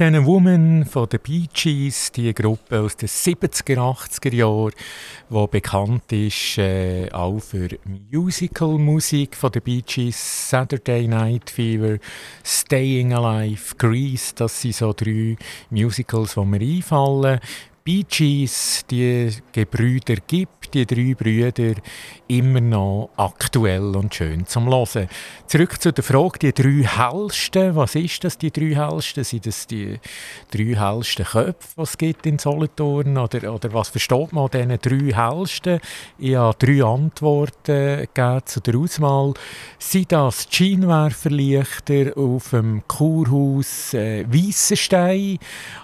A 0.00 0.24
Woman 0.24 0.84
von 0.84 1.08
den 1.08 1.18
Bee 1.18 1.48
Gees, 1.52 2.12
die 2.12 2.32
Gruppe 2.32 2.78
aus 2.78 2.96
den 2.96 3.08
70er, 3.08 3.78
80er 3.78 4.32
Jahren, 4.32 4.72
die 5.28 5.46
bekannt 5.50 6.12
ist 6.12 6.58
äh, 6.58 7.10
auch 7.10 7.40
für 7.40 7.68
Musical-Musik 8.12 9.34
von 9.34 9.50
den 9.50 9.62
Bee 9.62 9.82
Gees, 9.84 10.50
Saturday 10.50 11.08
Night 11.08 11.50
Fever, 11.50 11.98
Staying 12.44 13.12
Alive, 13.12 13.74
Grease, 13.76 14.34
das 14.36 14.60
sind 14.62 14.76
so 14.76 14.92
drei 14.92 15.36
Musicals, 15.70 16.34
die 16.34 16.44
mir 16.44 16.60
einfallen. 16.60 17.40
Bee 17.82 18.04
Gees, 18.08 18.84
die 18.88 19.30
Gebrüder 19.50 20.16
gibt, 20.26 20.57
die 20.74 20.86
drei 20.86 21.14
Brüder, 21.14 21.74
immer 22.26 22.60
noch 22.60 23.10
aktuell 23.16 23.96
und 23.96 24.14
schön 24.14 24.46
zum 24.46 24.66
Hören. 24.66 25.08
Zurück 25.46 25.80
zu 25.80 25.92
der 25.92 26.04
Frage, 26.04 26.38
die 26.38 26.52
drei 26.52 26.86
hellsten, 26.86 27.74
was 27.74 27.94
ist 27.94 28.24
das, 28.24 28.38
die 28.38 28.50
drei 28.50 28.74
hellsten? 28.74 29.24
Sind 29.24 29.46
das 29.46 29.66
die 29.66 29.98
drei 30.50 30.74
hellsten 30.74 31.24
Köpfe, 31.24 31.84
die 32.00 32.10
es 32.10 32.26
in 32.26 32.38
Solothurn? 32.38 33.16
Oder, 33.16 33.52
oder 33.52 33.72
was 33.72 33.88
versteht 33.88 34.32
man 34.32 34.44
an 34.44 34.78
diesen 34.78 34.78
drei 34.78 35.14
hellsten? 35.14 35.80
Ich 36.18 36.34
habe 36.34 36.56
drei 36.58 36.84
Antworten 36.84 38.06
gegeben 38.14 38.40
zu 38.44 38.60
der 38.60 38.76
Auswahl. 38.76 39.34
Sind 39.78 40.12
das 40.12 40.48
die 40.48 40.56
Scheinwerferlichter 40.56 42.16
auf 42.16 42.50
dem 42.50 42.82
Kurhaus 42.86 43.94
äh, 43.94 44.24
Weissenstein? 44.28 45.38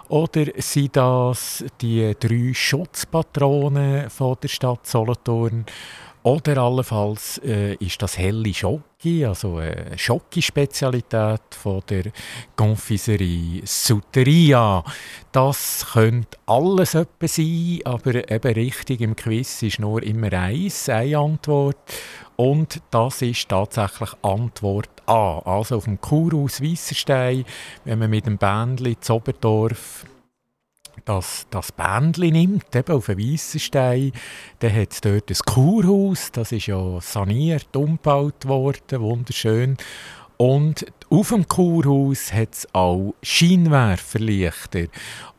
Oder 0.09 0.47
sind 0.59 0.97
das 0.97 1.65
die 1.81 2.15
drei 2.19 2.53
Schutzpatronen 2.53 4.11
von 4.11 4.37
der 4.43 4.49
Stadt 4.49 4.74
Solothurn? 4.83 5.67
Oder 6.25 6.57
allenfalls 6.57 7.37
äh, 7.45 7.75
ist 7.75 8.01
das 8.01 8.17
helle 8.17 8.55
Schoki, 8.55 9.27
also 9.27 9.59
eine 9.59 9.93
Schoki-Spezialität 9.95 11.43
von 11.51 11.83
der 11.91 12.05
Confiserie 12.57 13.61
Souteria. 13.67 14.83
Das 15.33 15.87
könnte 15.93 16.39
alles 16.47 16.95
etwas 16.95 17.37
sein, 17.37 17.81
aber 17.85 18.31
eben 18.31 18.55
richtig 18.55 19.03
im 19.03 19.15
Quiz 19.15 19.61
ist 19.61 19.81
nur 19.81 20.03
immer 20.03 20.33
eins, 20.33 20.89
eine 20.89 21.19
Antwort. 21.19 21.77
Und 22.37 22.81
das 22.91 23.21
ist 23.21 23.51
tatsächlich 23.51 24.11
Antwort 24.23 24.89
A. 25.05 25.41
Also 25.41 25.77
auf 25.77 25.85
dem 25.85 26.01
Kurhaus 26.01 26.63
Weisserstein, 26.63 27.45
wenn 27.85 27.99
man 27.99 28.09
mit 28.09 28.25
dem 28.25 28.39
Bändli 28.39 28.99
zu 28.99 29.17
Oberdorf 29.17 30.07
das, 31.05 31.47
das 31.51 31.73
Bändchen 31.73 32.33
nimmt, 32.33 32.75
eben 32.75 32.95
auf 32.95 33.09
einen 33.09 33.19
Weissenstein, 33.19 34.13
dann 34.61 34.75
hat 34.75 34.93
es 34.93 35.01
dort 35.01 35.31
ein 35.31 35.37
Kurhaus, 35.47 36.31
das 36.33 36.53
ist 36.53 36.67
ja 36.67 37.01
saniert, 37.01 37.75
umgebaut 37.77 38.47
worden, 38.47 39.01
wunderschön. 39.01 39.77
Und 40.37 40.87
auf 41.11 41.29
dem 41.29 41.47
Kurhaus 41.47 42.33
hat 42.33 42.53
es 42.53 42.69
auch 42.73 43.15
Scheinwerferlichter. 43.23 44.87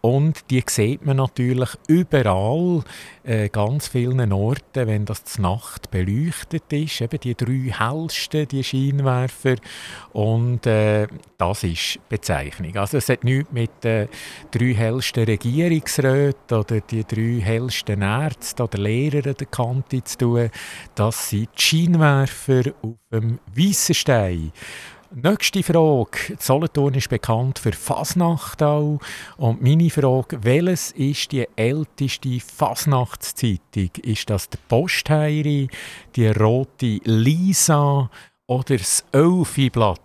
Und 0.02 0.52
die 0.52 0.64
sieht 0.68 1.04
man 1.04 1.18
natürlich 1.18 1.70
überall, 1.88 2.84
äh, 3.24 3.50
ganz 3.50 3.88
vielen 3.88 4.32
Orten, 4.32 4.88
wenn 4.88 5.06
das 5.06 5.24
zur 5.24 5.42
Nacht 5.42 5.90
beleuchtet 5.90 6.72
ist. 6.72 7.02
Eben 7.02 7.20
die 7.20 7.34
drei 7.34 7.74
hellsten, 7.76 8.48
die 8.48 8.64
Scheinwerfer. 8.64 9.56
Und 10.14 10.68
äh, 10.68 11.08
das 11.40 11.64
ist 11.64 12.00
Bezeichnung. 12.08 12.78
Also 12.78 12.98
es 12.98 13.10
hat 13.10 13.24
nichts 13.24 13.52
mit 13.52 13.72
den 13.84 14.08
drei 14.52 14.76
hellsten 14.76 15.26
Regierungsräten 15.26 16.56
oder 16.56 16.82
die 16.82 17.04
drei 17.04 17.42
hellsten 17.42 18.04
Ärzten 18.04 18.62
oder 18.62 18.78
Lehrern 18.78 19.36
der 19.36 19.48
Kante 19.48 20.04
zu 20.04 20.18
tun. 20.20 20.50
Das 20.94 21.32
sind 21.32 21.50
die 21.58 21.62
Scheinwerfer 21.62 22.74
auf 22.84 22.94
dem 23.12 23.40
Weissenstein. 23.56 24.52
Nächste 25.18 25.64
Frage. 25.64 26.36
Solothurn 26.40 26.96
ist 26.96 27.08
bekannt 27.08 27.58
für 27.58 27.72
Fasnacht. 27.72 28.62
Und 28.62 29.62
meine 29.62 29.90
Frage, 29.90 30.44
welches 30.44 30.92
ist 30.92 31.32
die 31.32 31.48
älteste 31.56 32.42
Fasnachtszeitung? 32.42 33.92
Ist 34.04 34.30
das 34.30 34.50
der 34.50 34.60
Postheiri, 34.68 35.70
die 36.18 36.28
rote 36.28 37.00
Lisa 37.06 38.10
oder 38.48 38.76
das 38.76 39.06
Elfiblatt? 39.14 40.05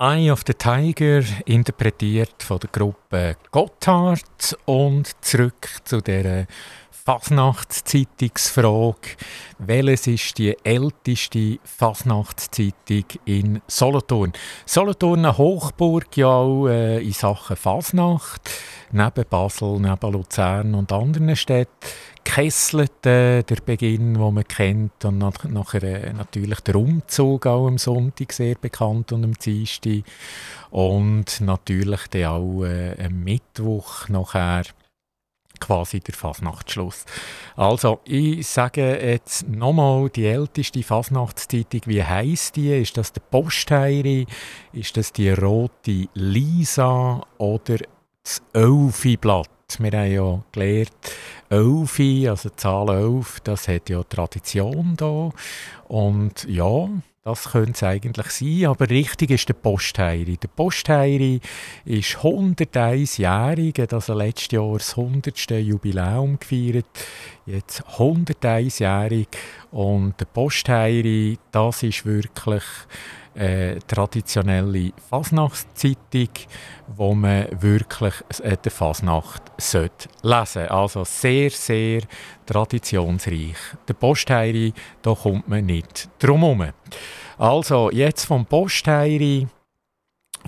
Eye 0.00 0.30
of 0.30 0.44
the 0.46 0.54
Tiger, 0.54 1.24
interpretiert 1.44 2.44
von 2.44 2.60
der 2.60 2.70
Gruppe 2.70 3.36
Gotthard 3.50 4.56
und 4.64 5.10
zurück 5.24 5.68
zu 5.82 6.00
der 6.00 6.46
Fasnachtszeitungsfrage. 7.08 9.16
Welches 9.58 10.06
ist 10.06 10.38
die 10.38 10.56
älteste 10.62 11.58
Fasnachtszeitung 11.64 13.06
in 13.24 13.60
Solothurn? 13.66 14.32
Solothurn 14.66 15.24
eine 15.24 15.36
Hochburg 15.36 16.16
ja 16.16 16.28
auch 16.28 16.68
äh, 16.68 17.02
in 17.02 17.12
Sachen 17.12 17.56
Fasnacht. 17.56 18.48
Neben 18.92 19.24
Basel, 19.28 19.80
neben 19.80 20.12
Luzern 20.12 20.76
und 20.76 20.92
anderen 20.92 21.34
Städten 21.34 21.88
Kesselt, 22.28 23.06
äh, 23.06 23.42
der 23.42 23.56
Beginn, 23.64 24.12
den 24.12 24.34
man 24.34 24.46
kennt, 24.46 25.02
und 25.06 25.16
nach, 25.16 25.44
nachher 25.44 25.82
äh, 25.82 26.12
natürlich 26.12 26.60
der 26.60 26.76
Umzug 26.76 27.46
auch 27.46 27.66
am 27.66 27.78
Sonntag 27.78 28.34
sehr 28.34 28.54
bekannt 28.54 29.12
und 29.12 29.24
am 29.24 29.32
Dienstag 29.32 30.02
und 30.70 31.40
natürlich 31.40 32.06
dann 32.08 32.26
auch 32.26 32.64
äh, 32.64 33.02
am 33.02 33.24
Mittwoch 33.24 34.10
nachher 34.10 34.64
quasi 35.58 36.00
der 36.00 36.14
Fasnachtsschluss. 36.14 37.06
Also, 37.56 38.00
ich 38.04 38.46
sage 38.46 39.00
jetzt 39.02 39.48
nochmal 39.48 40.10
die 40.10 40.26
älteste 40.26 40.82
Fasnachtszeitung. 40.82 41.80
Wie 41.86 42.04
heisst 42.04 42.56
die? 42.56 42.78
Ist 42.78 42.98
das 42.98 43.10
der 43.10 43.22
Postheiri? 43.22 44.26
Ist 44.74 44.98
das 44.98 45.14
die 45.14 45.30
rote 45.30 46.08
Lisa 46.12 47.22
oder 47.38 47.78
das 48.22 48.42
Elfi-Blatt? 48.52 49.48
Wir 49.76 49.92
haben 49.92 50.10
ja 50.10 50.42
gelernt, 50.50 50.90
Elfi, 51.50 52.26
also 52.26 52.48
die 52.48 52.56
Zahl 52.56 52.88
11, 52.88 53.40
das 53.44 53.68
hat 53.68 53.90
ja 53.90 54.02
Tradition 54.02 54.94
da. 54.96 55.30
Und 55.88 56.44
ja, 56.48 56.88
das 57.22 57.50
könnte 57.50 57.72
es 57.72 57.82
eigentlich 57.82 58.30
sein, 58.30 58.64
aber 58.64 58.88
richtig 58.88 59.30
ist 59.30 59.46
der 59.50 59.54
Postheiri. 59.54 60.38
Der 60.38 60.48
Postheiri 60.48 61.40
ist 61.84 62.16
101-jährig, 62.16 63.92
also 63.92 64.14
letztes 64.14 64.52
Jahr 64.52 64.78
das 64.78 64.96
100. 64.96 65.50
Jubiläum 65.50 66.38
gefeiert, 66.38 66.86
jetzt 67.44 67.84
101-jährig 67.84 69.28
und 69.70 70.18
der 70.18 70.24
Postheiri, 70.24 71.38
das 71.52 71.82
ist 71.82 72.06
wirklich 72.06 72.64
äh, 73.34 73.78
traditionelle 73.86 74.92
Fasnachtszeitung, 75.08 76.30
wo 76.88 77.14
man 77.14 77.46
wirklich 77.60 78.14
äh, 78.42 78.56
die 78.62 78.70
Fasnacht 78.70 79.42
sollte 79.58 80.08
lesen 80.22 80.68
Also 80.68 81.04
sehr, 81.04 81.50
sehr 81.50 82.02
traditionsreich. 82.46 83.56
Der 83.86 83.94
Postheiri, 83.94 84.72
da 85.02 85.14
kommt 85.14 85.48
man 85.48 85.66
nicht 85.66 86.08
drum 86.18 86.40
herum. 86.40 86.72
Also, 87.38 87.90
jetzt 87.90 88.24
vom 88.24 88.44
Postheiri 88.46 89.46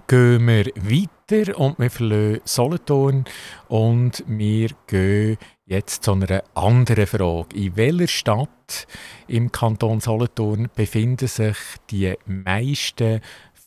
gehen 0.07 0.47
wir 0.47 0.65
weiter 0.77 1.20
und 1.31 1.79
wir 1.79 1.91
verlassen 1.91 2.41
Solothurn 2.45 3.25
und 3.69 4.25
wir 4.27 4.71
gehen 4.89 5.39
jetzt 5.65 6.03
zu 6.03 6.13
einer 6.13 6.43
anderen 6.55 7.07
Frage. 7.07 7.55
In 7.55 7.77
welcher 7.77 8.09
Stadt 8.09 8.89
im 9.29 9.53
Kanton 9.53 10.01
Solothurn 10.01 10.69
befinden 10.75 11.29
sich 11.29 11.57
die 11.91 12.15
meisten 12.27 13.21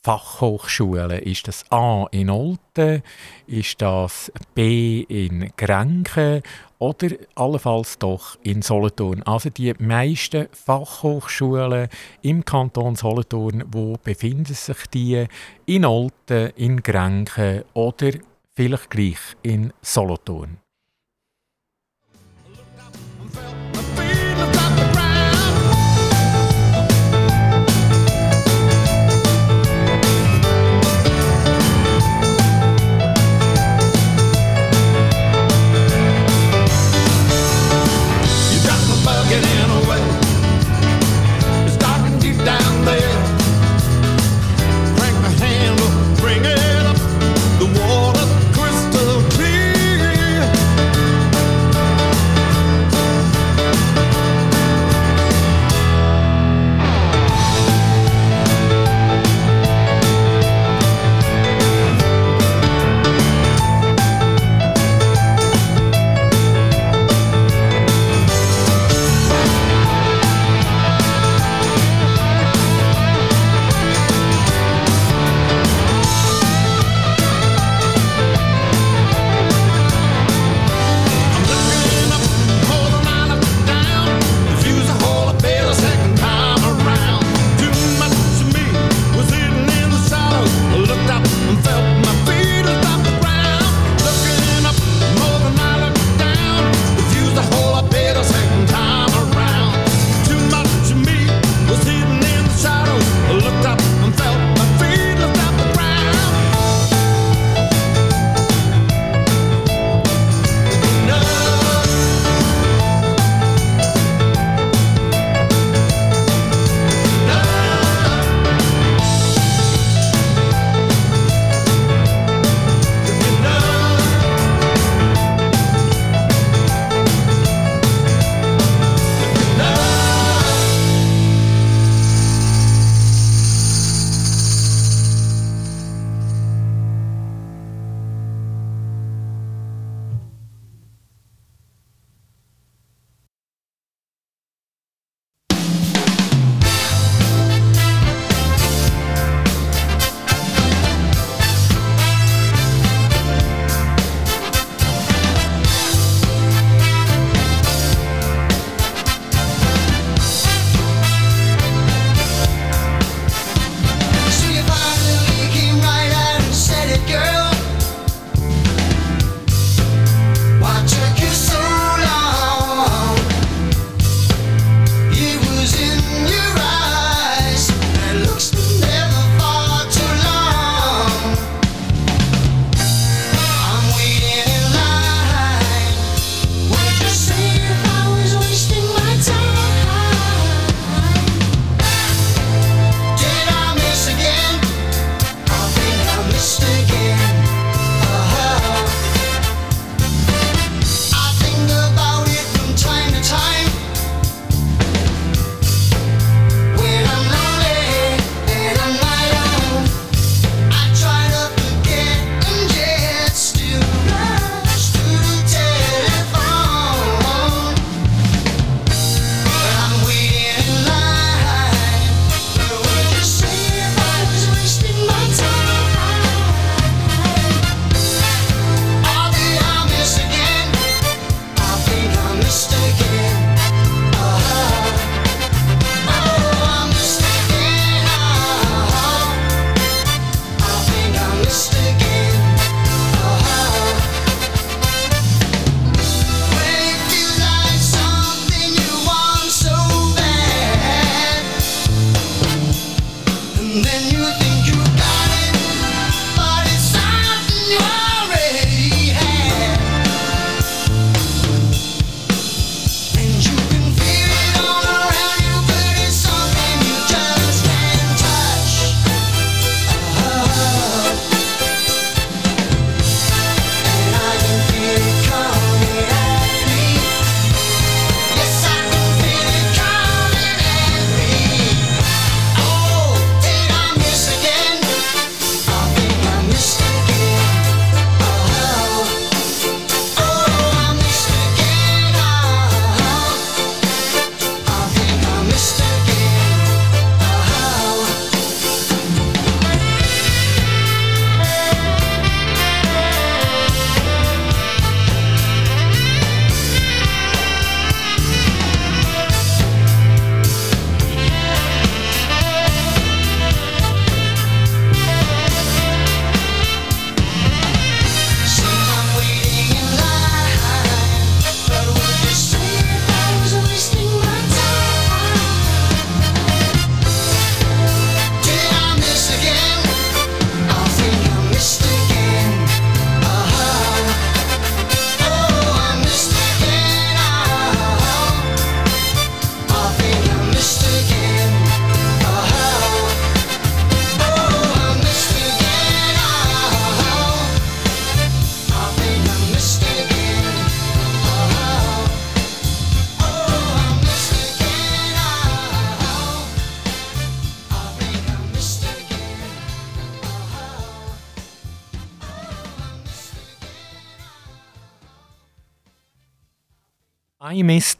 Fachhochschulen? 0.04 1.18
Ist 1.22 1.48
das 1.48 1.64
A 1.72 2.06
in 2.10 2.28
Olten? 2.28 3.02
Ist 3.46 3.80
das 3.80 4.30
B 4.54 5.00
in 5.08 5.50
Grenken? 5.56 6.42
Oder 6.78 7.08
allenfalls 7.34 7.98
doch 7.98 8.36
in 8.42 8.60
Solothurn? 8.60 9.22
Also 9.22 9.48
die 9.48 9.72
meisten 9.78 10.48
Fachhochschulen 10.52 11.88
im 12.20 12.44
Kanton 12.44 12.96
Solothurn, 12.96 13.64
wo 13.72 13.96
befinden 14.04 14.52
sich 14.52 14.86
die? 14.92 15.26
In 15.64 15.86
Olten, 15.86 16.50
in 16.56 16.82
Grenken 16.82 17.64
oder 17.72 18.10
vielleicht 18.54 18.90
gleich 18.90 19.18
in 19.42 19.72
Solothurn? 19.80 20.63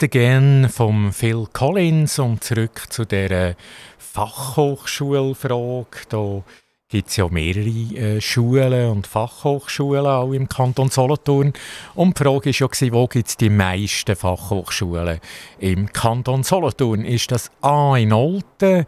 Again 0.05 0.69
von 0.69 1.13
Phil 1.15 1.47
Collins 1.51 2.19
und 2.19 2.45
zurück 2.45 2.83
zu 2.91 3.07
der 3.07 3.57
Fachhochschulfrage. 3.97 5.87
Da 6.11 6.43
gibt 6.91 7.09
es 7.09 7.17
ja 7.17 7.27
mehrere 7.31 7.69
äh, 7.69 8.21
Schulen 8.21 8.91
und 8.91 9.07
Fachhochschulen 9.07 10.05
auch 10.05 10.33
im 10.33 10.47
Kanton 10.47 10.91
Solothurn. 10.91 11.55
Und 11.95 12.19
die 12.19 12.23
Frage 12.23 12.51
war 12.51 12.71
ja, 12.87 12.93
wo 12.93 13.07
gibt 13.07 13.29
es 13.29 13.39
die 13.39 13.49
meisten 13.49 14.15
Fachhochschulen 14.15 15.21
im 15.59 15.91
Kanton 15.91 16.43
Solothurn? 16.43 17.07
Ist 17.07 17.31
das 17.31 17.51
A 17.63 17.97
in 17.97 18.13
Olten, 18.13 18.85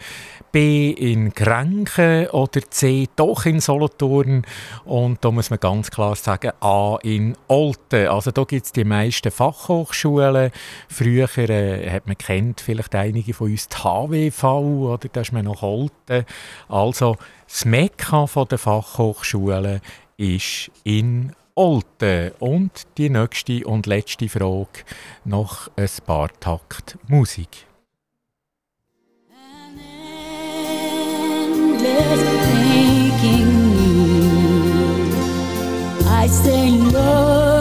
B 0.56 0.90
in 0.90 1.34
Grenchen 1.34 2.28
oder 2.28 2.62
C 2.70 3.10
doch 3.14 3.44
in 3.44 3.60
Solothurn. 3.60 4.46
Und 4.86 5.22
da 5.22 5.30
muss 5.30 5.50
man 5.50 5.60
ganz 5.60 5.90
klar 5.90 6.16
sagen, 6.16 6.52
A 6.60 6.96
in 7.02 7.36
Olten. 7.46 8.08
Also 8.08 8.30
da 8.30 8.44
gibt 8.44 8.64
es 8.64 8.72
die 8.72 8.84
meisten 8.84 9.30
Fachhochschulen. 9.30 10.50
Früher 10.88 11.28
äh, 11.36 11.90
hat 11.90 12.06
man 12.06 12.16
kennt 12.16 12.62
vielleicht 12.62 12.94
einige 12.94 13.34
von 13.34 13.50
uns 13.50 13.68
die 13.68 13.76
HWV 13.76 14.44
oder 14.44 15.08
da 15.12 15.20
ist 15.20 15.32
man 15.34 15.44
noch 15.44 15.62
Olten. 15.62 16.24
Also 16.70 17.18
das 17.46 17.66
Mekka 17.66 18.24
der 18.50 18.56
Fachhochschulen 18.56 19.82
ist 20.16 20.70
in 20.84 21.32
Olten. 21.54 22.30
Und 22.38 22.86
die 22.96 23.10
nächste 23.10 23.62
und 23.66 23.84
letzte 23.84 24.30
Frage 24.30 24.86
noch 25.26 25.70
ein 25.76 25.90
paar 26.06 26.30
Takt 26.40 26.96
Musik. 27.08 27.66
endless 31.84 32.22
making 32.54 33.48
you. 33.78 35.06
I 36.06 36.26
say 36.28 36.70
no. 36.70 37.55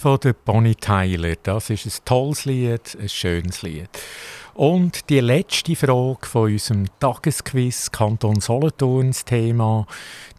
Von 0.00 0.18
der 0.20 0.32
Bonnie 0.32 0.74
Tyler, 0.74 1.34
das 1.42 1.68
ist 1.68 1.84
ein 1.84 1.92
tolles 2.06 2.46
Lied, 2.46 2.96
ein 2.98 3.10
schönes 3.10 3.60
Lied. 3.60 3.90
Und 4.54 5.10
die 5.10 5.20
letzte 5.20 5.76
Frage 5.76 6.26
von 6.26 6.50
unserem 6.50 6.86
Tagesquiz 6.98 7.90
Kanton 7.90 8.40
Solothurns 8.40 9.26
Thema, 9.26 9.86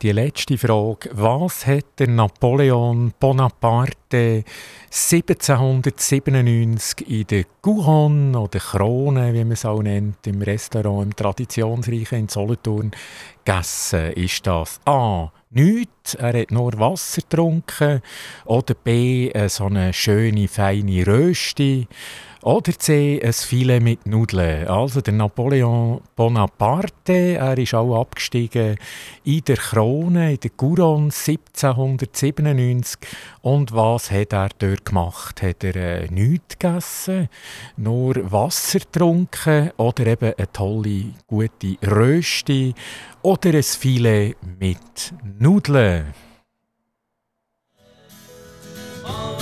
die 0.01 0.13
letzte 0.13 0.57
Frage, 0.57 1.11
was 1.13 1.67
hat 1.67 1.85
der 1.99 2.07
Napoleon 2.07 3.13
Bonaparte 3.19 4.45
1797 4.89 7.07
in 7.07 7.27
der 7.27 7.43
Couronne 7.61 8.39
oder 8.39 8.59
Krone, 8.59 9.31
wie 9.31 9.43
man 9.43 9.51
es 9.51 9.63
auch 9.63 9.83
nennt, 9.83 10.25
im 10.25 10.41
Restaurant 10.41 11.03
im 11.03 11.15
Traditionsreichen 11.15 12.17
in 12.17 12.29
Solothurn 12.29 12.89
gegessen? 13.45 14.13
Ist 14.13 14.47
das 14.47 14.79
A. 14.85 15.31
Nichts, 15.53 16.13
er 16.13 16.39
hat 16.39 16.51
nur 16.51 16.79
Wasser 16.79 17.21
getrunken. 17.21 18.01
Oder 18.45 18.73
B. 18.73 19.29
äh, 19.31 19.49
So 19.49 19.65
eine 19.65 19.91
schöne, 19.91 20.47
feine 20.47 21.05
Rösti. 21.05 21.87
Oder 22.43 22.73
C. 22.73 23.21
Ein 23.23 23.33
Filet 23.33 23.79
mit 23.79 24.07
Nudeln. 24.07 24.67
Also 24.67 24.99
der 24.99 25.13
Napoleon 25.13 26.01
Bonaparte, 26.15 27.35
er 27.37 27.55
ist 27.55 27.75
auch 27.75 28.01
abgestiegen 28.01 28.77
in 29.23 29.43
der 29.45 29.57
Krone, 29.57 30.31
in 30.33 30.39
der 30.39 30.49
Couronne 30.49 31.11
1797. 31.13 32.99
Und 33.43 33.71
was 33.73 34.09
hat 34.09 34.33
er 34.33 34.49
dort 34.57 34.85
gemacht? 34.85 35.43
Hat 35.43 35.63
er 35.63 35.75
äh, 35.75 36.07
nichts 36.09 36.57
gegessen, 36.57 37.29
nur 37.77 38.15
Wasser 38.31 38.79
getrunken 38.79 39.69
oder 39.77 40.07
eben 40.07 40.33
eine 40.35 40.51
tolle, 40.51 41.13
gute 41.27 41.77
Rösti 41.85 42.73
oder 43.21 43.53
ein 43.53 43.61
Filet 43.61 44.35
mit 44.59 45.13
Nudeln? 45.39 46.15
Always 49.03 49.40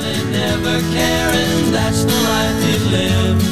running, 0.00 0.30
never 0.30 0.80
caring, 0.92 1.72
that's 1.72 2.04
the 2.04 2.12
life 2.12 2.58
you 2.64 2.78
live. 2.90 3.42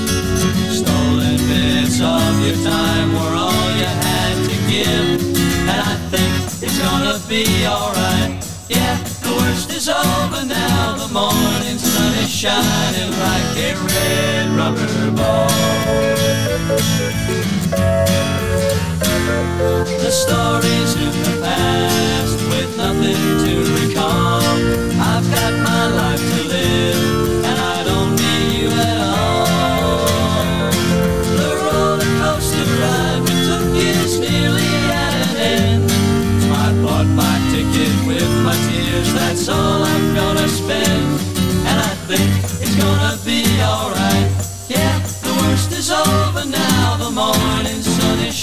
Stolen 0.72 1.36
bits 1.48 2.00
of 2.00 2.32
your 2.44 2.56
time 2.64 3.12
were 3.12 3.36
all 3.36 3.70
you 3.76 3.84
had 3.84 4.36
to 4.48 4.56
give. 4.70 5.20
And 5.68 5.80
I 5.80 5.94
think 6.10 6.32
it's 6.62 6.78
gonna 6.78 7.18
be 7.28 7.44
alright. 7.66 8.44
Yeah, 8.68 8.96
the 9.22 9.32
worst 9.38 9.72
is 9.72 9.88
over 9.88 10.44
now. 10.44 10.96
The 10.96 11.12
morning 11.12 11.78
sun 11.78 12.14
is 12.24 12.30
shining 12.30 13.10
like 13.26 13.56
a 13.56 13.74
red 13.88 14.50
rubber 14.56 15.10
ball. 15.16 15.48
The 20.04 20.10
stories 20.10 20.94
in 20.96 21.12
the 21.22 21.40
past 21.42 22.38
with 22.50 22.76
nothing 22.76 23.20
to 23.44 23.54
recall. 23.80 24.42
I've 25.00 25.26
got 25.30 25.52
my 25.62 25.86
life 25.88 26.37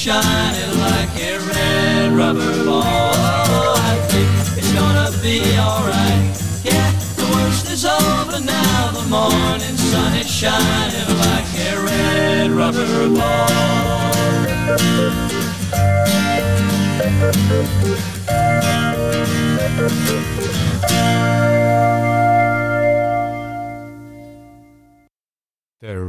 shining 0.05 0.79
like 0.81 1.09
a 1.19 1.39
red 1.39 2.11
rubber 2.11 2.63
ball. 2.63 2.83
Oh, 2.85 3.73
I 3.75 3.97
think 4.09 4.29
it's 4.55 4.71
gonna 4.71 5.09
be 5.23 5.57
alright. 5.57 6.39
Yeah, 6.63 6.91
the 7.15 7.25
worst 7.33 7.71
is 7.71 7.85
over 7.85 8.39
now. 8.39 8.91
The 8.91 9.01
morning 9.09 9.75
sun 9.75 10.13
is 10.17 10.29
shining 10.29 11.09
like 11.25 11.47
a 11.57 11.81
red 11.81 12.51
rubber 12.51 13.09
ball. 13.15 15.14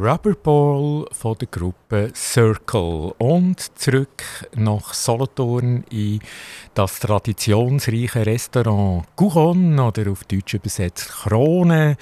Rubberball 0.07 1.07
von 1.11 1.36
der 1.36 1.48
Gruppe 1.48 2.12
Circle. 2.14 3.12
Und 3.18 3.76
zurück 3.76 4.22
nach 4.54 4.94
Solothurn 4.94 5.82
in 5.90 6.20
das 6.74 7.00
traditionsreiche 7.00 8.24
Restaurant 8.24 9.04
Couron 9.16 9.80
oder 9.80 10.12
auf 10.12 10.22
Deutsch 10.22 10.54
übersetzt 10.54 11.09
Krone 11.09 11.96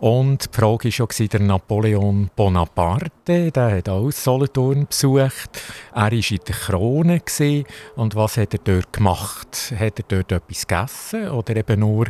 und 0.00 0.46
die 0.46 0.56
Frage 0.58 0.84
war 0.84 0.92
schon 0.92 1.28
der 1.28 1.40
Napoleon 1.40 2.30
Bonaparte, 2.34 3.52
der 3.52 3.76
hat 3.76 3.88
auch 3.90 4.10
Solothurn 4.10 4.86
besucht. 4.86 5.60
Er 5.94 6.04
war 6.04 6.12
in 6.12 6.38
der 6.48 6.54
Krone 6.54 7.22
und 7.96 8.14
was 8.16 8.38
hat 8.38 8.54
er 8.54 8.60
dort 8.64 8.94
gemacht? 8.94 9.74
Hat 9.78 9.98
er 9.98 10.04
dort 10.08 10.32
etwas 10.32 10.66
gegessen 10.66 11.28
oder 11.28 11.54
eben 11.54 11.80
nur 11.80 12.06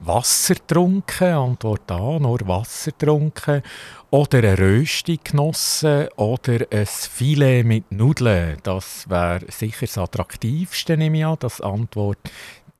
Wasser 0.00 0.54
getrunken? 0.54 1.34
Antwort 1.34 1.90
A, 1.90 2.18
nur 2.18 2.40
Wasser 2.46 2.92
getrunken. 2.92 3.60
Oder 4.08 4.38
eine 4.38 4.58
Rösti 4.58 5.20
genossen 5.22 6.08
oder 6.16 6.64
ein 6.70 6.86
Filet 6.86 7.62
mit 7.64 7.92
Nudeln. 7.92 8.56
Das 8.62 9.06
wäre 9.10 9.40
sicher 9.50 9.84
das 9.84 9.98
Attraktivste, 9.98 10.96
nehme 10.96 11.18
ich 11.18 11.26
an. 11.26 11.36
Das 11.40 11.60
Antwort 11.60 12.20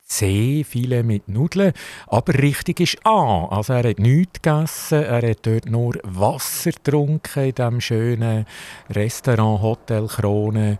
C, 0.05 0.63
viele 0.63 1.03
mit 1.03 1.27
Nudeln. 1.27 1.73
Aber 2.07 2.33
richtig 2.33 2.79
ist 2.79 3.05
A. 3.05 3.47
Also 3.49 3.73
er 3.73 3.89
hat 3.89 3.99
nichts 3.99 4.41
gegessen, 4.41 5.03
er 5.03 5.27
hat 5.27 5.39
dort 5.41 5.65
nur 5.65 5.95
Wasser 6.03 6.71
getrunken 6.71 7.43
in 7.45 7.55
diesem 7.55 7.81
schönen 7.81 8.45
Restaurant 8.89 9.61
Hotel 9.61 10.07
Krone. 10.07 10.77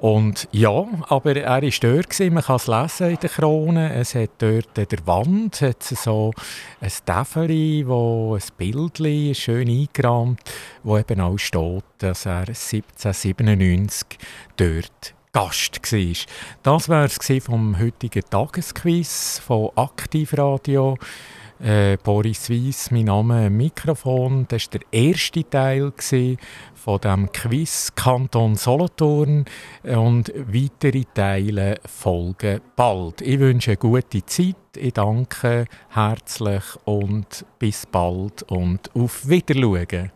Und 0.00 0.48
ja, 0.50 0.86
aber 1.08 1.36
er 1.36 1.50
war 1.50 1.60
dort, 1.60 2.10
gewesen. 2.10 2.32
man 2.32 2.42
kann 2.42 2.56
es 2.56 2.66
lesen 2.66 3.10
in 3.10 3.18
der 3.20 3.28
Krone. 3.28 3.92
Es 3.92 4.14
hat 4.14 4.30
dort 4.38 4.78
an 4.78 4.86
der 4.90 5.06
Wand 5.06 5.60
hat 5.60 5.82
so 5.82 6.32
ein 6.80 6.92
Tafel, 7.04 7.86
wo 7.86 8.34
ein 8.34 8.42
Bild 8.56 9.36
schön 9.36 9.68
eingerahmt, 9.68 10.40
wo 10.84 10.96
eben 10.96 11.20
auch 11.20 11.36
steht, 11.36 11.84
dass 11.98 12.24
er 12.24 12.48
1797 12.48 14.18
dort 14.56 15.14
Gast 15.32 15.80
war. 15.92 16.14
Das 16.62 16.88
war 16.88 17.04
es 17.04 17.44
vom 17.44 17.78
heutigen 17.78 18.22
Tagesquiz 18.28 19.40
von 19.44 19.70
Aktivradio. 19.76 20.98
Äh, 21.62 21.98
Boris 22.02 22.48
Weiss, 22.48 22.90
mein 22.90 23.04
Name 23.04 23.50
Mikrofon. 23.50 24.46
Das 24.48 24.66
war 24.72 24.80
der 24.80 24.92
erste 24.92 25.48
Teil 25.48 25.92
von 26.74 27.00
dem 27.00 27.30
Quiz 27.30 27.92
Kanton 27.94 28.56
Solothurn 28.56 29.44
und 29.84 30.32
weitere 30.34 31.04
Teile 31.14 31.78
folgen 31.84 32.60
bald. 32.74 33.20
Ich 33.20 33.38
wünsche 33.38 33.72
eine 33.72 33.76
gute 33.76 34.24
Zeit, 34.24 34.56
ich 34.76 34.94
danke 34.94 35.66
herzlich 35.90 36.64
und 36.86 37.44
bis 37.58 37.86
bald 37.86 38.42
und 38.44 38.90
auf 38.94 39.28
Wiedersehen. 39.28 40.10